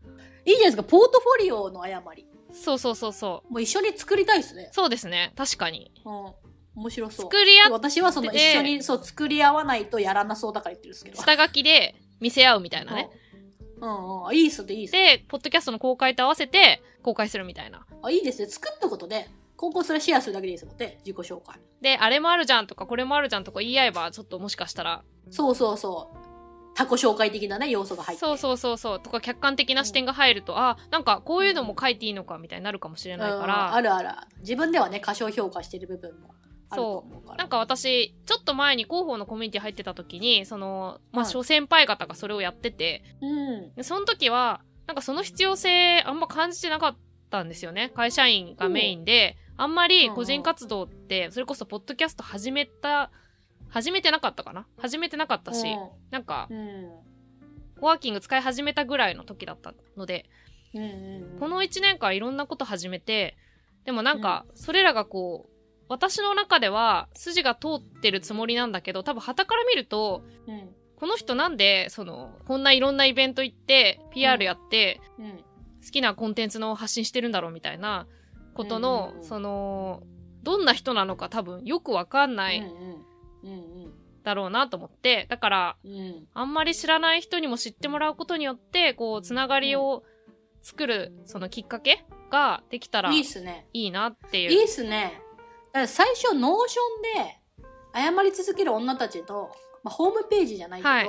[0.44, 3.52] いいじゃないですかポートフォリオの誤りそうそうそうそう。
[3.52, 5.32] もう一緒に作りたいですねそうですね。
[5.36, 5.90] 確かに。
[6.04, 6.32] うん
[6.74, 7.26] 面白そう。
[7.26, 11.16] 作り合っ私はその一緒にそう作り合わないとやらなそうだから言ってるんですけど。
[11.16, 13.10] 下書きで見せ合うみたいなね。
[13.80, 14.24] うん。
[14.24, 15.18] うんいいっすねいいっすね。
[15.18, 17.86] で、ポッドキャストの公開と合わせて公開するみたいな。
[18.02, 18.48] あいいですね。
[18.48, 20.98] 作ったことで今後それシェアするだけでいいですもんね。
[21.04, 21.58] 自己紹介。
[21.80, 26.16] で、あれもあるじゃんとか、これもあるじゃんとか言い合えば、ちょっともしかしたら、そうそうそう。
[26.74, 28.20] 他己紹介的なね要素が入って。
[28.20, 33.46] そうそうそうそう、とか客観的な視点が入ると、あ、なんかこういうのも書いていいのかみたいになるかもしれないかうん。
[33.46, 34.08] ら、あるある。
[34.40, 36.34] 自分ではね過小評価してる部分も
[36.70, 41.32] あると思うなんか私、ちょっと前に広報のコミュニティ入ってた時に、その、まあ、はい。
[41.32, 43.74] 諸先輩方がそれをやってて、うん。
[43.74, 46.96] でその時は、なんかその必要性あんま感じてなかっ
[47.30, 47.90] たんですよね。
[47.94, 53.10] 会社員がメインで、あんまり個人活動って、それこそポッドキャスト始めた、
[53.68, 54.66] 始めてなかったかな？
[54.78, 55.64] 始めてなかったし、
[56.10, 56.90] なんか、うん。
[57.80, 60.26] ワーキング使い始めたぐらいの時だったので、
[60.74, 63.36] うんうんこの1年間いろんなこと始めて、
[63.84, 65.53] でもなんか、それらがこう、
[65.88, 70.70] 私の中では筋が通ってるつもりなんだけど、多分旗から見ると、うん。
[70.96, 75.36] この人なんで、その、こんないろんなイベント行って、PR やって、うん。
[75.84, 78.06] 好きなコンテンツの発信してるんだろうみたいな
[78.54, 79.24] ことの、うんうんうん。
[79.24, 80.02] その、
[80.42, 83.92] どんな人なのか多分よくわかんないうんうん。
[84.22, 85.92] だろうなと思って、だから、うん。
[85.92, 90.04] うんあんまり知らない人にも知ってもらうことによって、こう、つながりを
[90.62, 93.66] 作る、そのきっかけができたらいいすね。
[93.74, 94.52] いなっていう。
[94.52, 95.20] いいっすね。
[95.20, 95.23] だ
[95.74, 97.40] から最初ノーションで
[97.94, 99.50] 謝り続ける女たちと、
[99.82, 101.08] まあ、ホームページじゃないけど、はい。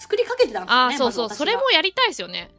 [0.00, 2.50] 作りかけてたんですよねああ、そうそう、それもやりたいですよね。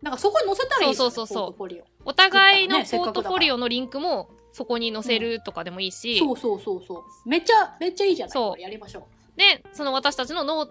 [0.00, 1.84] なんかそこに載せたらいいですよ、ね、そうそうそうそう。
[2.04, 7.28] お互いのポートフォリオのリンクもそこに載せるとかでもいいし、そうそうそうそう。
[7.28, 8.32] めっちゃめっちゃいいじゃない。
[8.32, 8.60] そう。
[8.60, 10.68] やりましょで、その私たちのノー、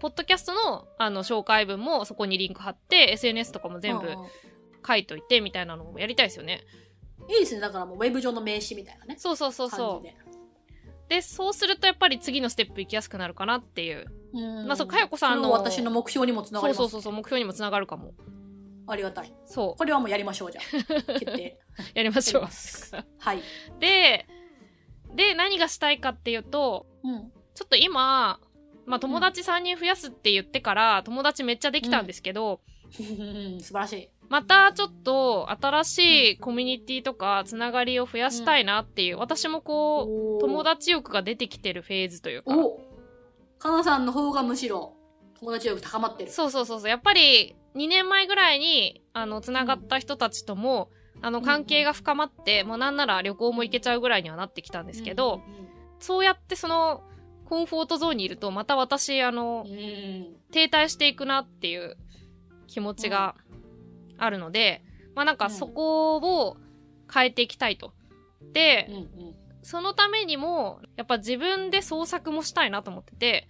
[0.00, 4.28] ポッドキャストのあの紹介文もそこにリンク貼って、SNS とかもう全部うんうん。
[4.86, 6.60] 書いといてみたいなのもやりたいですよね。
[7.28, 7.60] いいですね。
[7.60, 9.16] だからもうウェブ上の名刺みたいなね。
[9.18, 11.08] そうそうそうそう。
[11.08, 14.06] で、そうするとやっぱり次のステップ行きやすくなるかなっていう。
[14.32, 14.66] うん。
[14.66, 18.12] まあそうかよこさんの私の目標にもつながりますそうそうそう目標にもつながるかも。
[18.86, 19.32] ありがたい。
[19.46, 21.12] そこれはもうやりましょうじゃあ。
[21.18, 21.58] 決定。
[21.78, 21.82] う。
[21.94, 22.42] やりましょう。
[23.18, 23.40] はい、
[23.80, 24.26] で、
[25.14, 28.40] で、何がしたいかっていうと、うん、ちょっと今、
[28.86, 32.60] まあ友達3人増やすって言ってから、友達めっちゃできたんですけど、
[32.90, 35.98] 素晴らしいまたちょっと新し
[36.32, 42.52] いコミュニティとかつながりを増やしたいなっていう、私もこう、友達欲が出てきてるフェーズというか。
[42.52, 42.80] お
[43.60, 44.96] かなさんの方がむしろ
[45.38, 46.32] 友達力高まってる。
[46.32, 46.88] そうそうそうそう。
[46.88, 50.90] やっぱり2年前ぐらいに、あの、つながった人たちとも、
[51.22, 55.42] あの、関係が深まって、もうなんなら旅行も行けちゃうぐらいにはなってきたんですけど、
[56.00, 57.04] そうやってその、
[57.44, 59.64] コンフォートゾーンにいると、また私、あの
[60.50, 61.96] 停滞していくなっていう
[62.66, 63.36] 気持ちが
[64.18, 64.82] あるので、
[65.14, 65.50] まあなんかうん。
[65.50, 66.56] そこを
[67.12, 67.92] 変えていきたいと。
[68.52, 69.34] で、うんうん。
[69.62, 73.48] そのためにも、やっぱ自分で創作もしたいなと思ってて、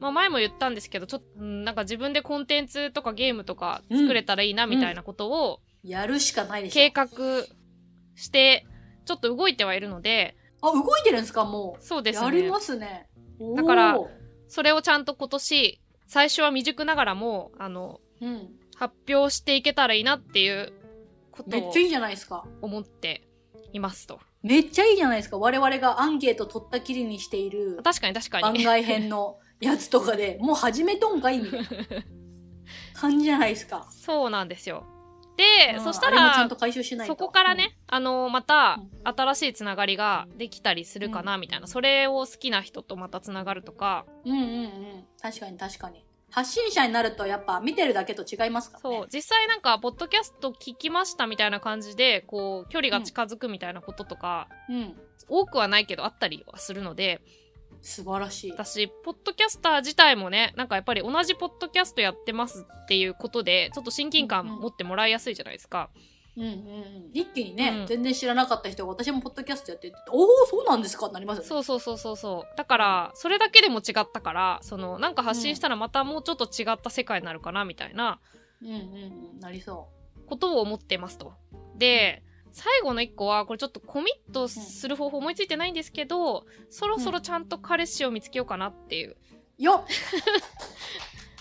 [0.00, 6.74] まあ前も言ったんですけど、ちょっと、うんなんか自分でコンテンツとかゲームとか作れたらいいなみたいなことをやるしかないでしょ。
[6.74, 7.08] 計画
[8.14, 8.66] して、
[9.04, 12.26] ちょっと動いてはいるので、あ動いてるんですかもそうですね。
[12.28, 12.60] うやりま。
[12.60, 13.08] すね。
[13.56, 13.98] だから
[14.48, 20.72] それをちゃんと今年、最初は未熟ながらも、あの、うん、発表していけたらいいなっていう
[21.32, 22.46] ことをめっちゃいいじゃないですか。
[22.62, 23.28] 思って
[23.72, 24.20] いますと。
[24.42, 25.36] めっちゃいいじゃないですか。
[25.36, 28.42] 我々がアンケート取ったきりにしている確かに確かに。
[28.42, 31.66] 番外編のやつとかでもう始めとんかいみたいな
[32.94, 33.88] 感じじゃないですか。
[33.90, 34.84] そうなんですよ。
[35.36, 37.14] で、うんそしたらあれもちゃんと、回収しないと。
[37.14, 41.66] そこからね、あの、またうん、新しいつながりができたりするかな、みたいな。
[41.66, 45.06] それを好きな人とまたつながるとか、うんうんうん。
[45.20, 48.96] 確かに確かに発信者になるとやっぱ見てるだけと違いますからね。
[48.98, 54.96] そう、実際なんか、ポッドキャスト聞きましたみたいな感じで、こう、距離が近づくみたいなこととか、うん。
[55.28, 57.20] 多くはないけどあったりはするので、
[57.80, 58.50] 素晴らしい。
[58.52, 64.60] 私、ポッドキャスター自体もね、なんかやっぱり同じポッドキャストやってますっていうことで、ちょっと親近感うんうん。
[64.60, 65.90] 持ってもらいやすいじゃないですか。
[65.94, 67.86] うんうんうん一気にね、うん。
[67.86, 71.48] 全然知らなかった人が私もポッドキャストやってておおそうなんですかってなりますよね。
[71.48, 72.56] そうそうそうそうそう。
[72.56, 78.20] だから、それだけでも違ったから、その、なんか発信したらまたもうちょっと違った世界になるかな、みたいな。
[78.62, 78.78] うんうんう
[79.36, 79.40] ん。
[79.40, 79.88] なりそ
[80.26, 81.32] ことを思ってますと。
[81.76, 82.22] で、
[82.52, 89.16] 最後の一個は、これちょっとコミットする方法思いついてないんですけど、そろそろちゃんと彼氏を見つけようかなっていう。
[89.58, 89.62] う。
[89.62, 89.84] よっ。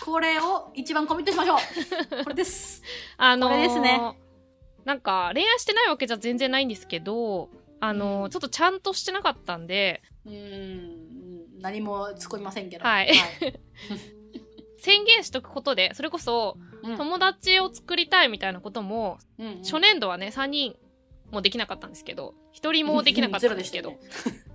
[0.04, 2.24] これを一番コミットしましょう。
[2.24, 2.82] これです。
[3.18, 4.27] あのーこれですね
[4.88, 7.50] なんか、恋愛してないわけじゃ全然ないんですけど、
[7.82, 8.30] あのーうん。
[8.30, 11.60] ちょっとちゃんとしてなかったんで、うーん。
[11.60, 12.86] 何も突っ込みませんけど。
[12.86, 13.12] はい。
[14.80, 16.96] 宣言しとくことで、それこそ、うん。
[16.96, 19.58] 友達を作りたいみたいなことも、うんうん。
[19.58, 20.78] 初年度はね、3人
[21.32, 24.00] もできなかったんですけど、1人もできなかったんですけど、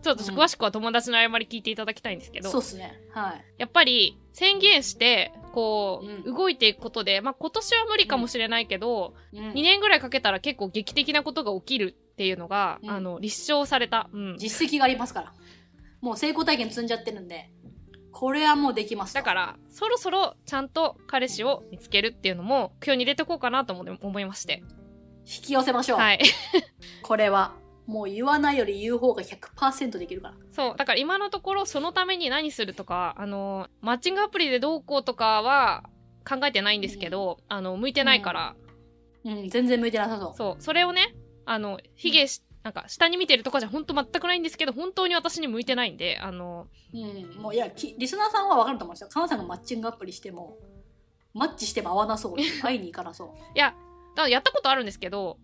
[0.03, 3.01] ちょっと詳しくは友達の謝り聞いていただきたいんですけど、そうっすね。
[3.13, 3.45] はい。
[3.59, 6.35] やっぱり宣言して、こう、うん。
[6.35, 9.51] 動いていくことで、まあ今年は無理かもしれないけど、うん。
[9.53, 12.91] 2年ぐらいかけたら結構劇的なことが起きるっていうのが、うん。
[12.91, 14.11] あの、立証された。
[14.13, 14.37] うん。
[14.39, 15.33] 実績がありますから。
[16.01, 17.49] もう成功体験積んじゃってるんで
[18.11, 19.21] これはもうできますと。
[19.21, 24.63] だから、そろそろちゃんと彼氏を見つけるっていうのも、目標に入れておこうかなと思思いまして。
[25.25, 26.21] 引き寄せましょう、はい。
[27.03, 27.55] これは
[27.87, 30.77] もう言わないより言う方が100%できるからそう。
[30.77, 35.85] だから今のところそのために何するとか、あの、マッチングアプリでどうこうとかは
[36.29, 38.55] 考えてないんですけど、あの、向いてないから、
[39.25, 40.35] うん、全然向いてなさそう。
[40.37, 41.15] そう、それをね、
[41.45, 49.09] あの、ヒゲし、なんか、下に見てるとかじゃ本当全くないんですけど、本当に私に向いてないんで、あの、うん、もういやきリスナーさんは分かると思うんですよ。
[49.09, 50.57] カナさんがマッチングアプリしても、
[51.35, 52.37] マッチしても合わなそう。
[52.63, 53.29] 会いに行かなそう。
[53.57, 53.75] いや、
[54.15, 55.39] だやったことあるんですけど。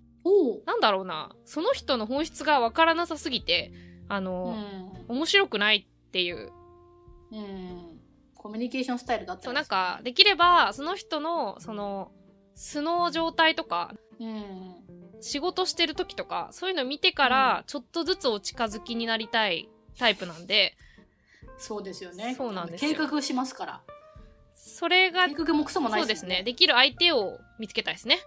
[0.67, 3.73] なんだろうな、その人の本質がわからなさすぎて、
[4.09, 5.05] あうの、ん。
[5.09, 6.53] 面白くないっていう。
[7.33, 8.01] うん。
[8.35, 12.13] コミュニケーションスタイルだったそう、らなんか、できれば、その人の、その、
[12.55, 14.75] 素の状態とか、うん。
[15.21, 20.77] 仕事してる時とか、そういうの見てから、ちょっとずつお近づきになりたいタイプなんで、
[21.59, 22.35] そうですよね。
[22.37, 23.83] そうなんですよ計画しますから。
[24.55, 26.43] それが計、画もクソもないそうですね。
[26.45, 28.19] できる相手を見つけたいですね。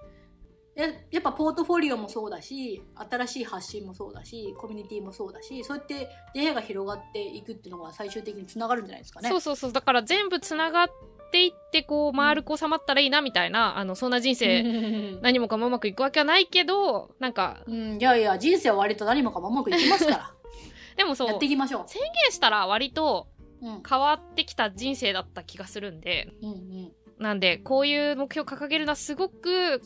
[0.76, 9.30] ややっぱポートフォリオもそうだし新しい発信もそうだしコミュニティもそうだしそうやって出会いが広がっていくっていうのが最終的につながるんじゃないですかね。
[9.30, 9.74] そうそうそう。
[9.74, 10.90] だから全部つながっ
[11.32, 20.34] ていって、こう、丸く収まったらいいな、みたいな、あの、そんな人生、うん何もかもうまくいくわけはないけど、なんか、うん、いやいや人生は割と何もかもうまくいきますか
[20.98, 23.28] でもそう、らやっていきましょ宣言したら割と
[23.62, 23.68] う。
[23.68, 29.80] うん変わってきた人生だった気がするんで、うんうんなんで、こういう目標掲げるのはすごく、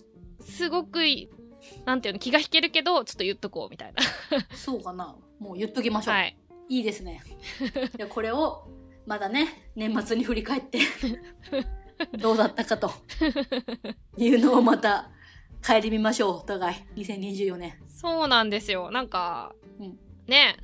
[0.45, 1.29] すごくいい、
[1.85, 4.01] なんていうの、気が引けるけど、ちょっと言っとこう、みたいな。
[4.55, 6.37] そうかなもう言っときましょう。、はい
[6.69, 6.79] い。
[6.81, 7.21] いですね。
[7.97, 8.67] じゃあこれを
[9.05, 10.79] まだね年末に振り返って
[12.17, 12.91] どうだったかと
[14.17, 15.11] いうのをまた
[15.63, 17.79] 帰り見ましょうお互い2024年。
[17.87, 18.91] そうなんですよ。
[18.91, 20.57] なんか、うんね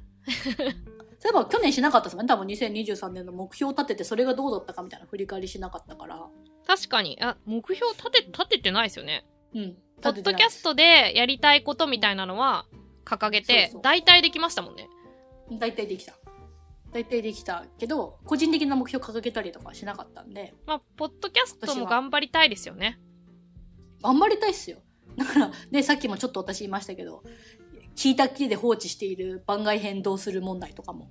[1.20, 6.28] そういえば去年しなかったですもんね多分2023年の目標を立ててそれがどうだったかみたいな振り返りしなかったから。
[6.66, 9.26] 確かに、あ、目標立て、立ててないですよね。
[9.54, 9.78] うん。
[10.02, 12.66] ポッドキャストでやりたいことみたいなのは
[13.06, 14.90] 掲げて大体できましたもんね。
[15.52, 16.16] 大体できた。
[16.92, 23.00] 大体できたけど、個人的な目標掲げたりとかはしなかったんで、まあ、ポッドキャストも頑張りたいですよね。
[24.04, 24.80] 頑張りたいっすよ。
[25.16, 27.24] だから、ね、さっきもちょっと私言いましたけど、
[27.96, 31.10] 聞いたきりで放置している番外編どうする問題とかも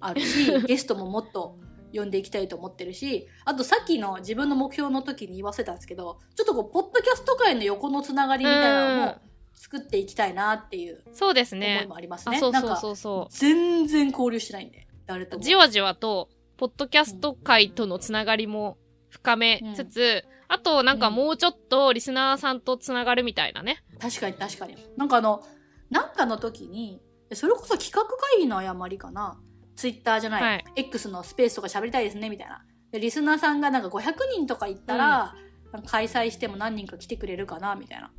[0.00, 1.56] あるし、 ゲストももっと
[1.92, 9.18] 呼んでいきたいと思ってるし、あとさっきの自分の目標の時に言わせたんですけど、ちょっとこう、ポッドキャスト界の横のつながりみたいなのも
[9.54, 11.86] 作っていきたいなっていうそうです思いね。
[11.88, 12.40] もありますあ、ね。
[12.40, 15.38] そうそうなんかそうそ全然交流してないんで、誰と。
[15.38, 18.78] じわじわと、ポッドキャスト界とのつながりも
[19.08, 23.82] 深めつつ、あと、なんかもうちょっとリスナーさんとつながるみたいなね。
[23.98, 24.76] 確かに確かに。
[24.96, 25.42] なんかあの、
[25.90, 27.00] なんかの時に、
[27.32, 28.02] それこそ企画
[28.34, 29.40] 会議の誤りかな。
[29.76, 32.64] ツイッターじゃない、はい X のスペースとか喋りたいですね、みたいな。
[32.90, 35.34] でリスナーさんがなんか500人とか行ったら、
[35.72, 38.12] なんか開催しても何人か来てくれるかな、みたいな。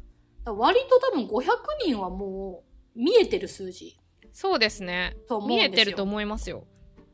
[0.54, 1.46] 割と多分500
[1.86, 2.64] 人はも
[2.96, 3.98] う見えてる数字
[4.34, 5.16] そうですね。
[5.30, 5.68] と思うんですよ。
[5.70, 6.66] 見えてると思いますよ。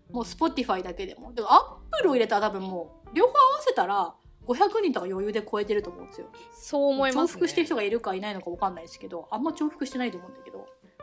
[0.09, 1.33] もう Spotify だけでも。
[1.33, 4.15] でも Apple を入れたら多分もう、両方合わせたら
[4.47, 6.27] 500人とか余裕で超えてると思うんですよ。
[6.53, 7.33] そう思います、ね。
[7.33, 10.58] 重複してる人がいるかいないのか分かんないですけどあんま重複してないと思うんだけど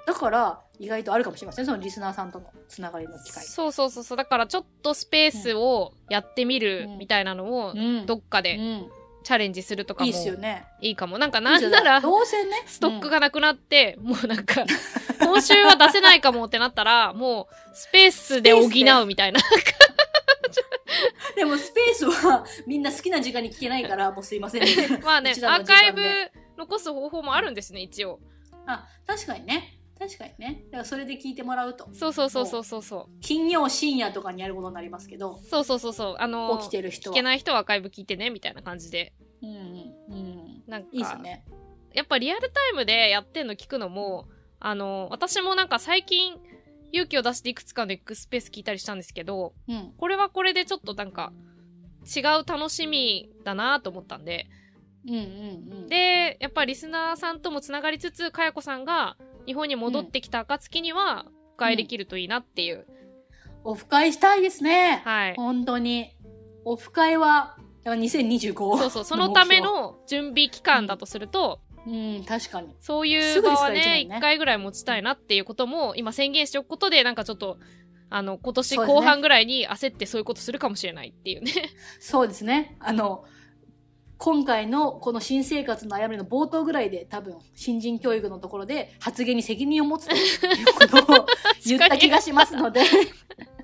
[0.06, 1.66] だから意外とあるかもしれません。
[1.66, 3.44] そのリスナーさんとのつながりの機会。
[3.44, 4.16] そうそうそうそう。
[4.16, 6.98] だからちょっとスペースをやってみるうん。
[6.98, 8.06] みたいなのを、うん。
[8.06, 8.86] どっかでうん。
[9.24, 10.64] チャレンジするとかもいいっすよね。
[10.80, 11.18] いいかも。
[11.18, 12.62] なんかなんなら、どうせね。
[12.66, 14.64] ストックがなくなって、もうなんか、
[15.20, 19.40] 今週は出せないかもってなったら、もうスペースで補うみたいな。
[19.40, 19.86] うん
[21.34, 25.00] でもスペースはみんな好きな時間に聞けないから もうすいませんね。
[25.04, 26.02] まあねアーカイブ
[26.56, 28.20] 残す方法もあるんですね、一応。
[28.66, 33.20] あ確かにね確かにねだからそれで聞いてもらうとそうそうそうそうそうそう。
[33.20, 36.16] 金曜深夜とかにやることになりますけどそうそうそうそう。
[36.18, 39.14] あの起きてる人は聞けない人はアーカイブ聞いてね、みたいな感じで。
[39.42, 39.56] うんうん
[40.10, 41.44] うんなんか、いいっすね
[41.94, 44.28] やっぱリアルタイムでやってんの聞くのも、
[44.60, 46.36] あの、私もなんか最近、
[46.92, 51.32] 勇気を出していくつかの X スペース聞いたりしたんですけど、うんこれはこれでちょっとなんか、
[52.04, 54.48] 違う楽しみだなと思ったんで。
[55.08, 59.16] うんうんうんで、やっぱリスナーさんともつながりつつ、かやこさんが
[59.46, 62.86] 日本に戻ってきた暁には、お会いできるといいなっていう。
[63.64, 65.34] オフ会したいですねはい。
[65.34, 66.10] 本当に。
[66.64, 68.78] オフ会は、だから2025。
[68.78, 69.60] そうそう、そのため。
[69.60, 72.74] の準備期間だとすると、うん、確かに。
[72.80, 77.58] そういう場はすぐですから一ね、回ぐらい持ちたいなっていうことも、今宣言しておくことで、なんかちょっと、
[78.10, 81.52] あの、今年後半ぐらいに焦ってそういうことするかもしれないっていうね。
[82.00, 82.76] そうですね。
[82.80, 83.24] あの、
[84.18, 91.26] 今回のこの新生活の悩みの冒頭ぐらいで多分、新人教育のところで発言に責任を持つということを
[91.66, 92.82] 言った気がしますので、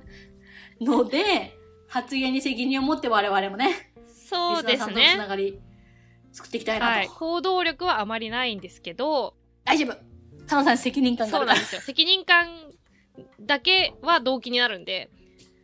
[0.81, 1.57] ので、
[1.89, 5.29] 発言に責任を持って我々もね、そうですリスナーさんとのつなね。
[5.29, 5.61] がり
[6.33, 6.93] 作っていきたいなと。
[6.93, 7.09] はい。
[7.09, 9.35] 行動力はあまりないんですけど、
[9.65, 9.97] 大丈夫。
[10.47, 11.47] かなさん責任感がある。
[11.47, 11.81] そうなんですよ。
[11.81, 12.49] 責任感
[13.41, 15.11] だけは動機になるんで、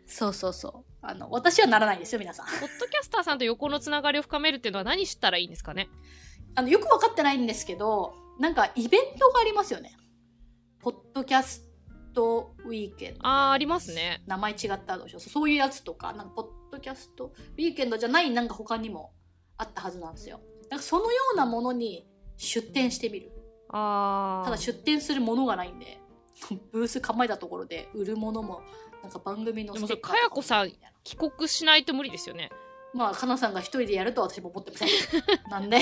[0.06, 0.87] そうそうそう。
[1.00, 2.46] あの、私はならないですよ、皆さん。
[2.46, 5.88] ポッドキャスターさんと横のつながりを深めるっていうのは何したらいいんですかね？
[6.54, 9.96] あのよく分かってないんですけどなんかイベントがありますよね。
[10.80, 11.62] ポッドキャス
[12.14, 13.20] トウィーケンド。
[13.22, 14.22] あーありますね。
[14.26, 19.12] 名前違ったらどうしようそういうやつとかなんかポッドキャストウィーケンドじゃないなんか他にも
[19.56, 20.40] あったはずなんですよ。
[20.70, 23.30] なんかそのようなものに出店してみる。
[23.68, 25.98] ああただ出店するものがないんで
[26.72, 28.62] ブース構えたところで売るものも
[29.02, 30.72] なんか番組のかやこさん
[31.04, 32.50] 帰国しないと無理ですよね。
[32.94, 34.88] まあかなさんが一人でやるとは私も思ってません。
[35.50, 35.78] なんで。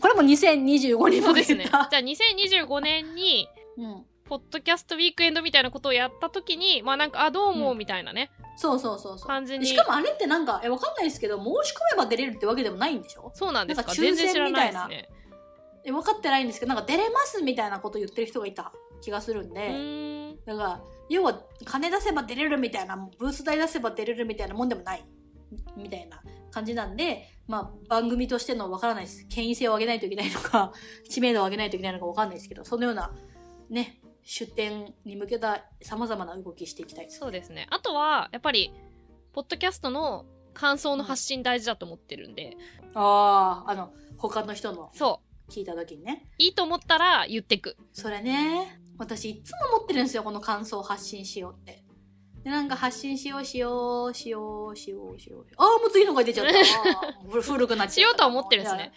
[0.00, 1.64] これも2025にそうですね。
[1.66, 4.06] じゃあ2025年にうん。
[4.24, 9.26] ポッドキャストウィークエンドみたいなことをやった時にまあなんかあどうもうんみたいなね、そうそうそうそう。
[9.26, 9.60] 感じに。
[9.60, 13.32] でしかもあれってなんかえわかんないですけど申し込めば出れるってわけでもないんでしょ？
[13.34, 13.90] そうなんですか。
[13.90, 15.08] 抽選全然知らないですね。
[15.84, 20.80] え分かってないんですけどなんか出れますみたいなこと言ってる人がいた気がするんうで、だから
[21.10, 25.04] 要は金出せば出れるみたいなブース代出せば出れるみたいなもんでもない
[25.76, 29.26] みたいな感じなんで、まあ、番組としての分からないです。
[29.28, 30.72] 権威性を上げないといけないのか
[31.10, 33.12] 知名度を上げないといけないのか分かんないですけどそのような
[33.68, 37.66] ね出展に向けたさまざまな動きしていきたいそうですね。
[37.70, 38.72] あとはやっぱり
[39.32, 42.56] ポッドキャストの感想の発信大事だと思ってるんで、
[42.94, 45.30] あああの他の人のそう。
[45.50, 46.30] 聞いた時にね。
[46.38, 47.76] いいと思ったら言ってく。
[47.92, 51.82] それね私いつも思ってるんですよこの感想を発信しようって。
[52.44, 55.46] でなんか発信しようしようしようしようしよう。
[55.56, 56.52] ああもう次の回出ちゃった。
[57.28, 57.90] 古 古くなっちゃった。
[57.92, 58.92] しようとは思ってるんですね。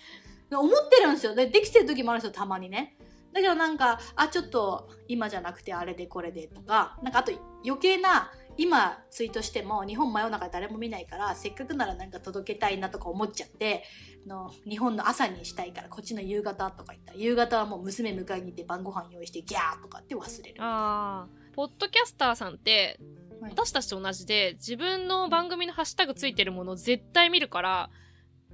[0.52, 1.34] 思ってるんですよ。
[1.34, 2.98] でできてる時もあるんですよたまにね。
[3.32, 7.32] だけどなんかあちょっと今じゃなくてあれでこれでとかなんかあと
[7.66, 13.84] 余計な今ツイートしても日本真夜中誰も見ないからせっかくならなんか届けたいなとか思っちゃって
[14.26, 20.56] あの日本の朝にしたいからこっちの夕方とか言ったら夕方はもう娘迎えに行って晩ご飯用意してギャーとかって忘れる。
[20.60, 21.56] あー。
[21.56, 23.00] ポッドキャスターさんって
[23.42, 23.52] はい。
[23.52, 27.90] 私たちと同じで自分の番組のハッシュタグついてるものを絶対見るから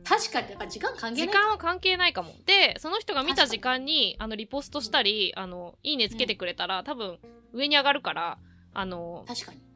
[0.04, 2.34] 確かにだから時間関係時ない間は関係ないかも。
[2.46, 7.20] でその人が見た時間にあのリポストしたりあのいいねつけてくれたら、多分
[7.54, 8.38] 上に上がるから
[8.74, 9.60] あの確かに。
[9.60, 9.69] そ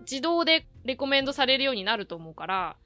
[0.00, 2.76] 自動でレコメンドされるようになると思うから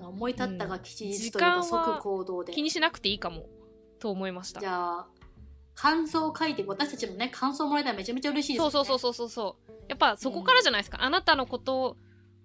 [0.00, 2.52] 思い立ったが吉日というかは即行動で。
[2.52, 3.46] 気にしなくていいかも
[3.98, 4.60] と思いました。
[4.60, 5.06] じゃあ
[5.74, 8.70] 感想を書いて私たちもね感想もらえたらめちゃめちゃ嬉しいですよね。
[8.70, 9.84] そうそうそうそうそうそう。
[9.88, 11.96] やっぱそこからじゃないですか、あなたのこと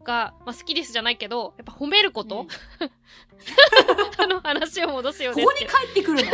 [0.04, 2.48] が、まあ、好きですじゃないけどやっぱ褒めること、うん。
[4.18, 6.32] あの話を戻すよねここに帰ってくるの？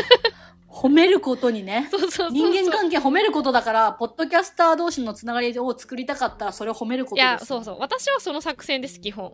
[0.74, 1.88] 褒めることにね。
[1.92, 2.32] そうそうそうそう。
[2.32, 6.46] 人間関係褒めることだからポッドキャスター同士のつながりを作りたかった。
[6.46, 7.26] らそれを褒めることいです。
[7.26, 7.78] やそうそう。
[7.80, 9.34] 私はその作戦です基本。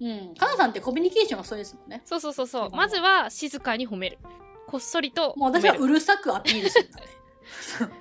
[0.00, 0.34] うん。
[0.34, 2.00] かなさんってコミュニケーションがそうですもんね。
[2.06, 2.70] そうそうそうそう。
[2.70, 4.18] まずは静かに褒める。
[4.66, 7.06] こっそりともう私はうるさくアピールするんだね。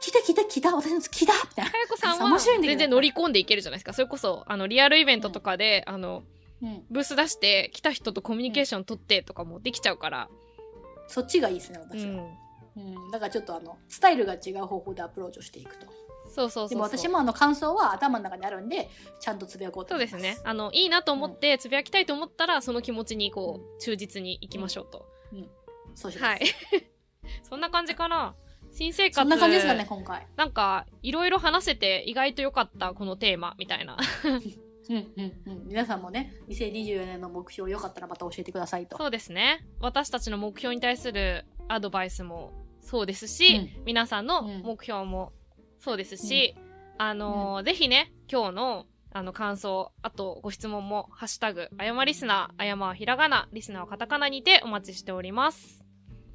[0.00, 1.70] 聞いた聞いた聞いた私のやつ聞いたみたいな。
[1.70, 3.92] かやこさん面は全然乗り込んでいけるじゃないですか。
[3.92, 6.22] それこそあのリアルイベントとかで、あの
[6.62, 6.84] うん。
[6.90, 10.28] ブース出して来た人とコミュニケーション取ってとかもできちゃうから、
[11.06, 12.38] そっちがいいですねう私は、ん、
[12.76, 15.86] うん、だからちょっとあのスタイルが違う方法でアプローチをしていくと。
[16.34, 18.88] そうそうでも私もあの感想は頭の中にあるんで
[19.20, 20.16] ちゃんとつぶやこうとそうです。
[20.16, 25.06] ねあのいいなと思ってつぶやきたいと思ったらその気持ちにこう忠実にいきましょうと、
[25.94, 26.40] そうします、はい。
[27.48, 28.34] そんな感じかな。
[28.72, 29.20] 新生活。
[29.20, 30.26] そんな感じですかね今回。
[30.34, 33.96] なんかいろいろ話せて意外と良かったこのテーマみたいな
[34.88, 35.66] うんうんうん。
[35.66, 38.96] 皆さんもね2024年の目標よかったらまた教えてくださいと。
[38.96, 39.66] そうですね。
[39.80, 45.32] 私たちの目標に対するアドバイスもそうですし、皆さんの目標も
[45.78, 46.54] そうですし、
[46.98, 55.84] あのーぜひね今日のあの感想あとご質問も「ハッシュタグあやまリスナー」あやまはひらがなリスナーはカタカナにてお待ちしております。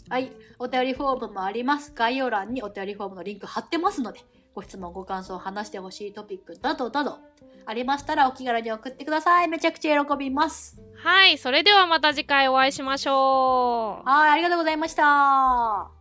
[0.09, 0.31] はい。
[0.57, 1.93] お便りフォームもあります。
[1.93, 4.21] 概要欄にお便りフォームのリンク貼ってますので
[4.59, 7.19] ご質問ご感想話してほしいトピックなどなど
[7.65, 9.47] ありましたらお気軽に送ってください。
[9.47, 10.81] めちゃくちゃ喜びます。
[10.97, 14.09] はいそれではまた次回お会いしましょう。
[14.09, 15.98] はいありがとうございました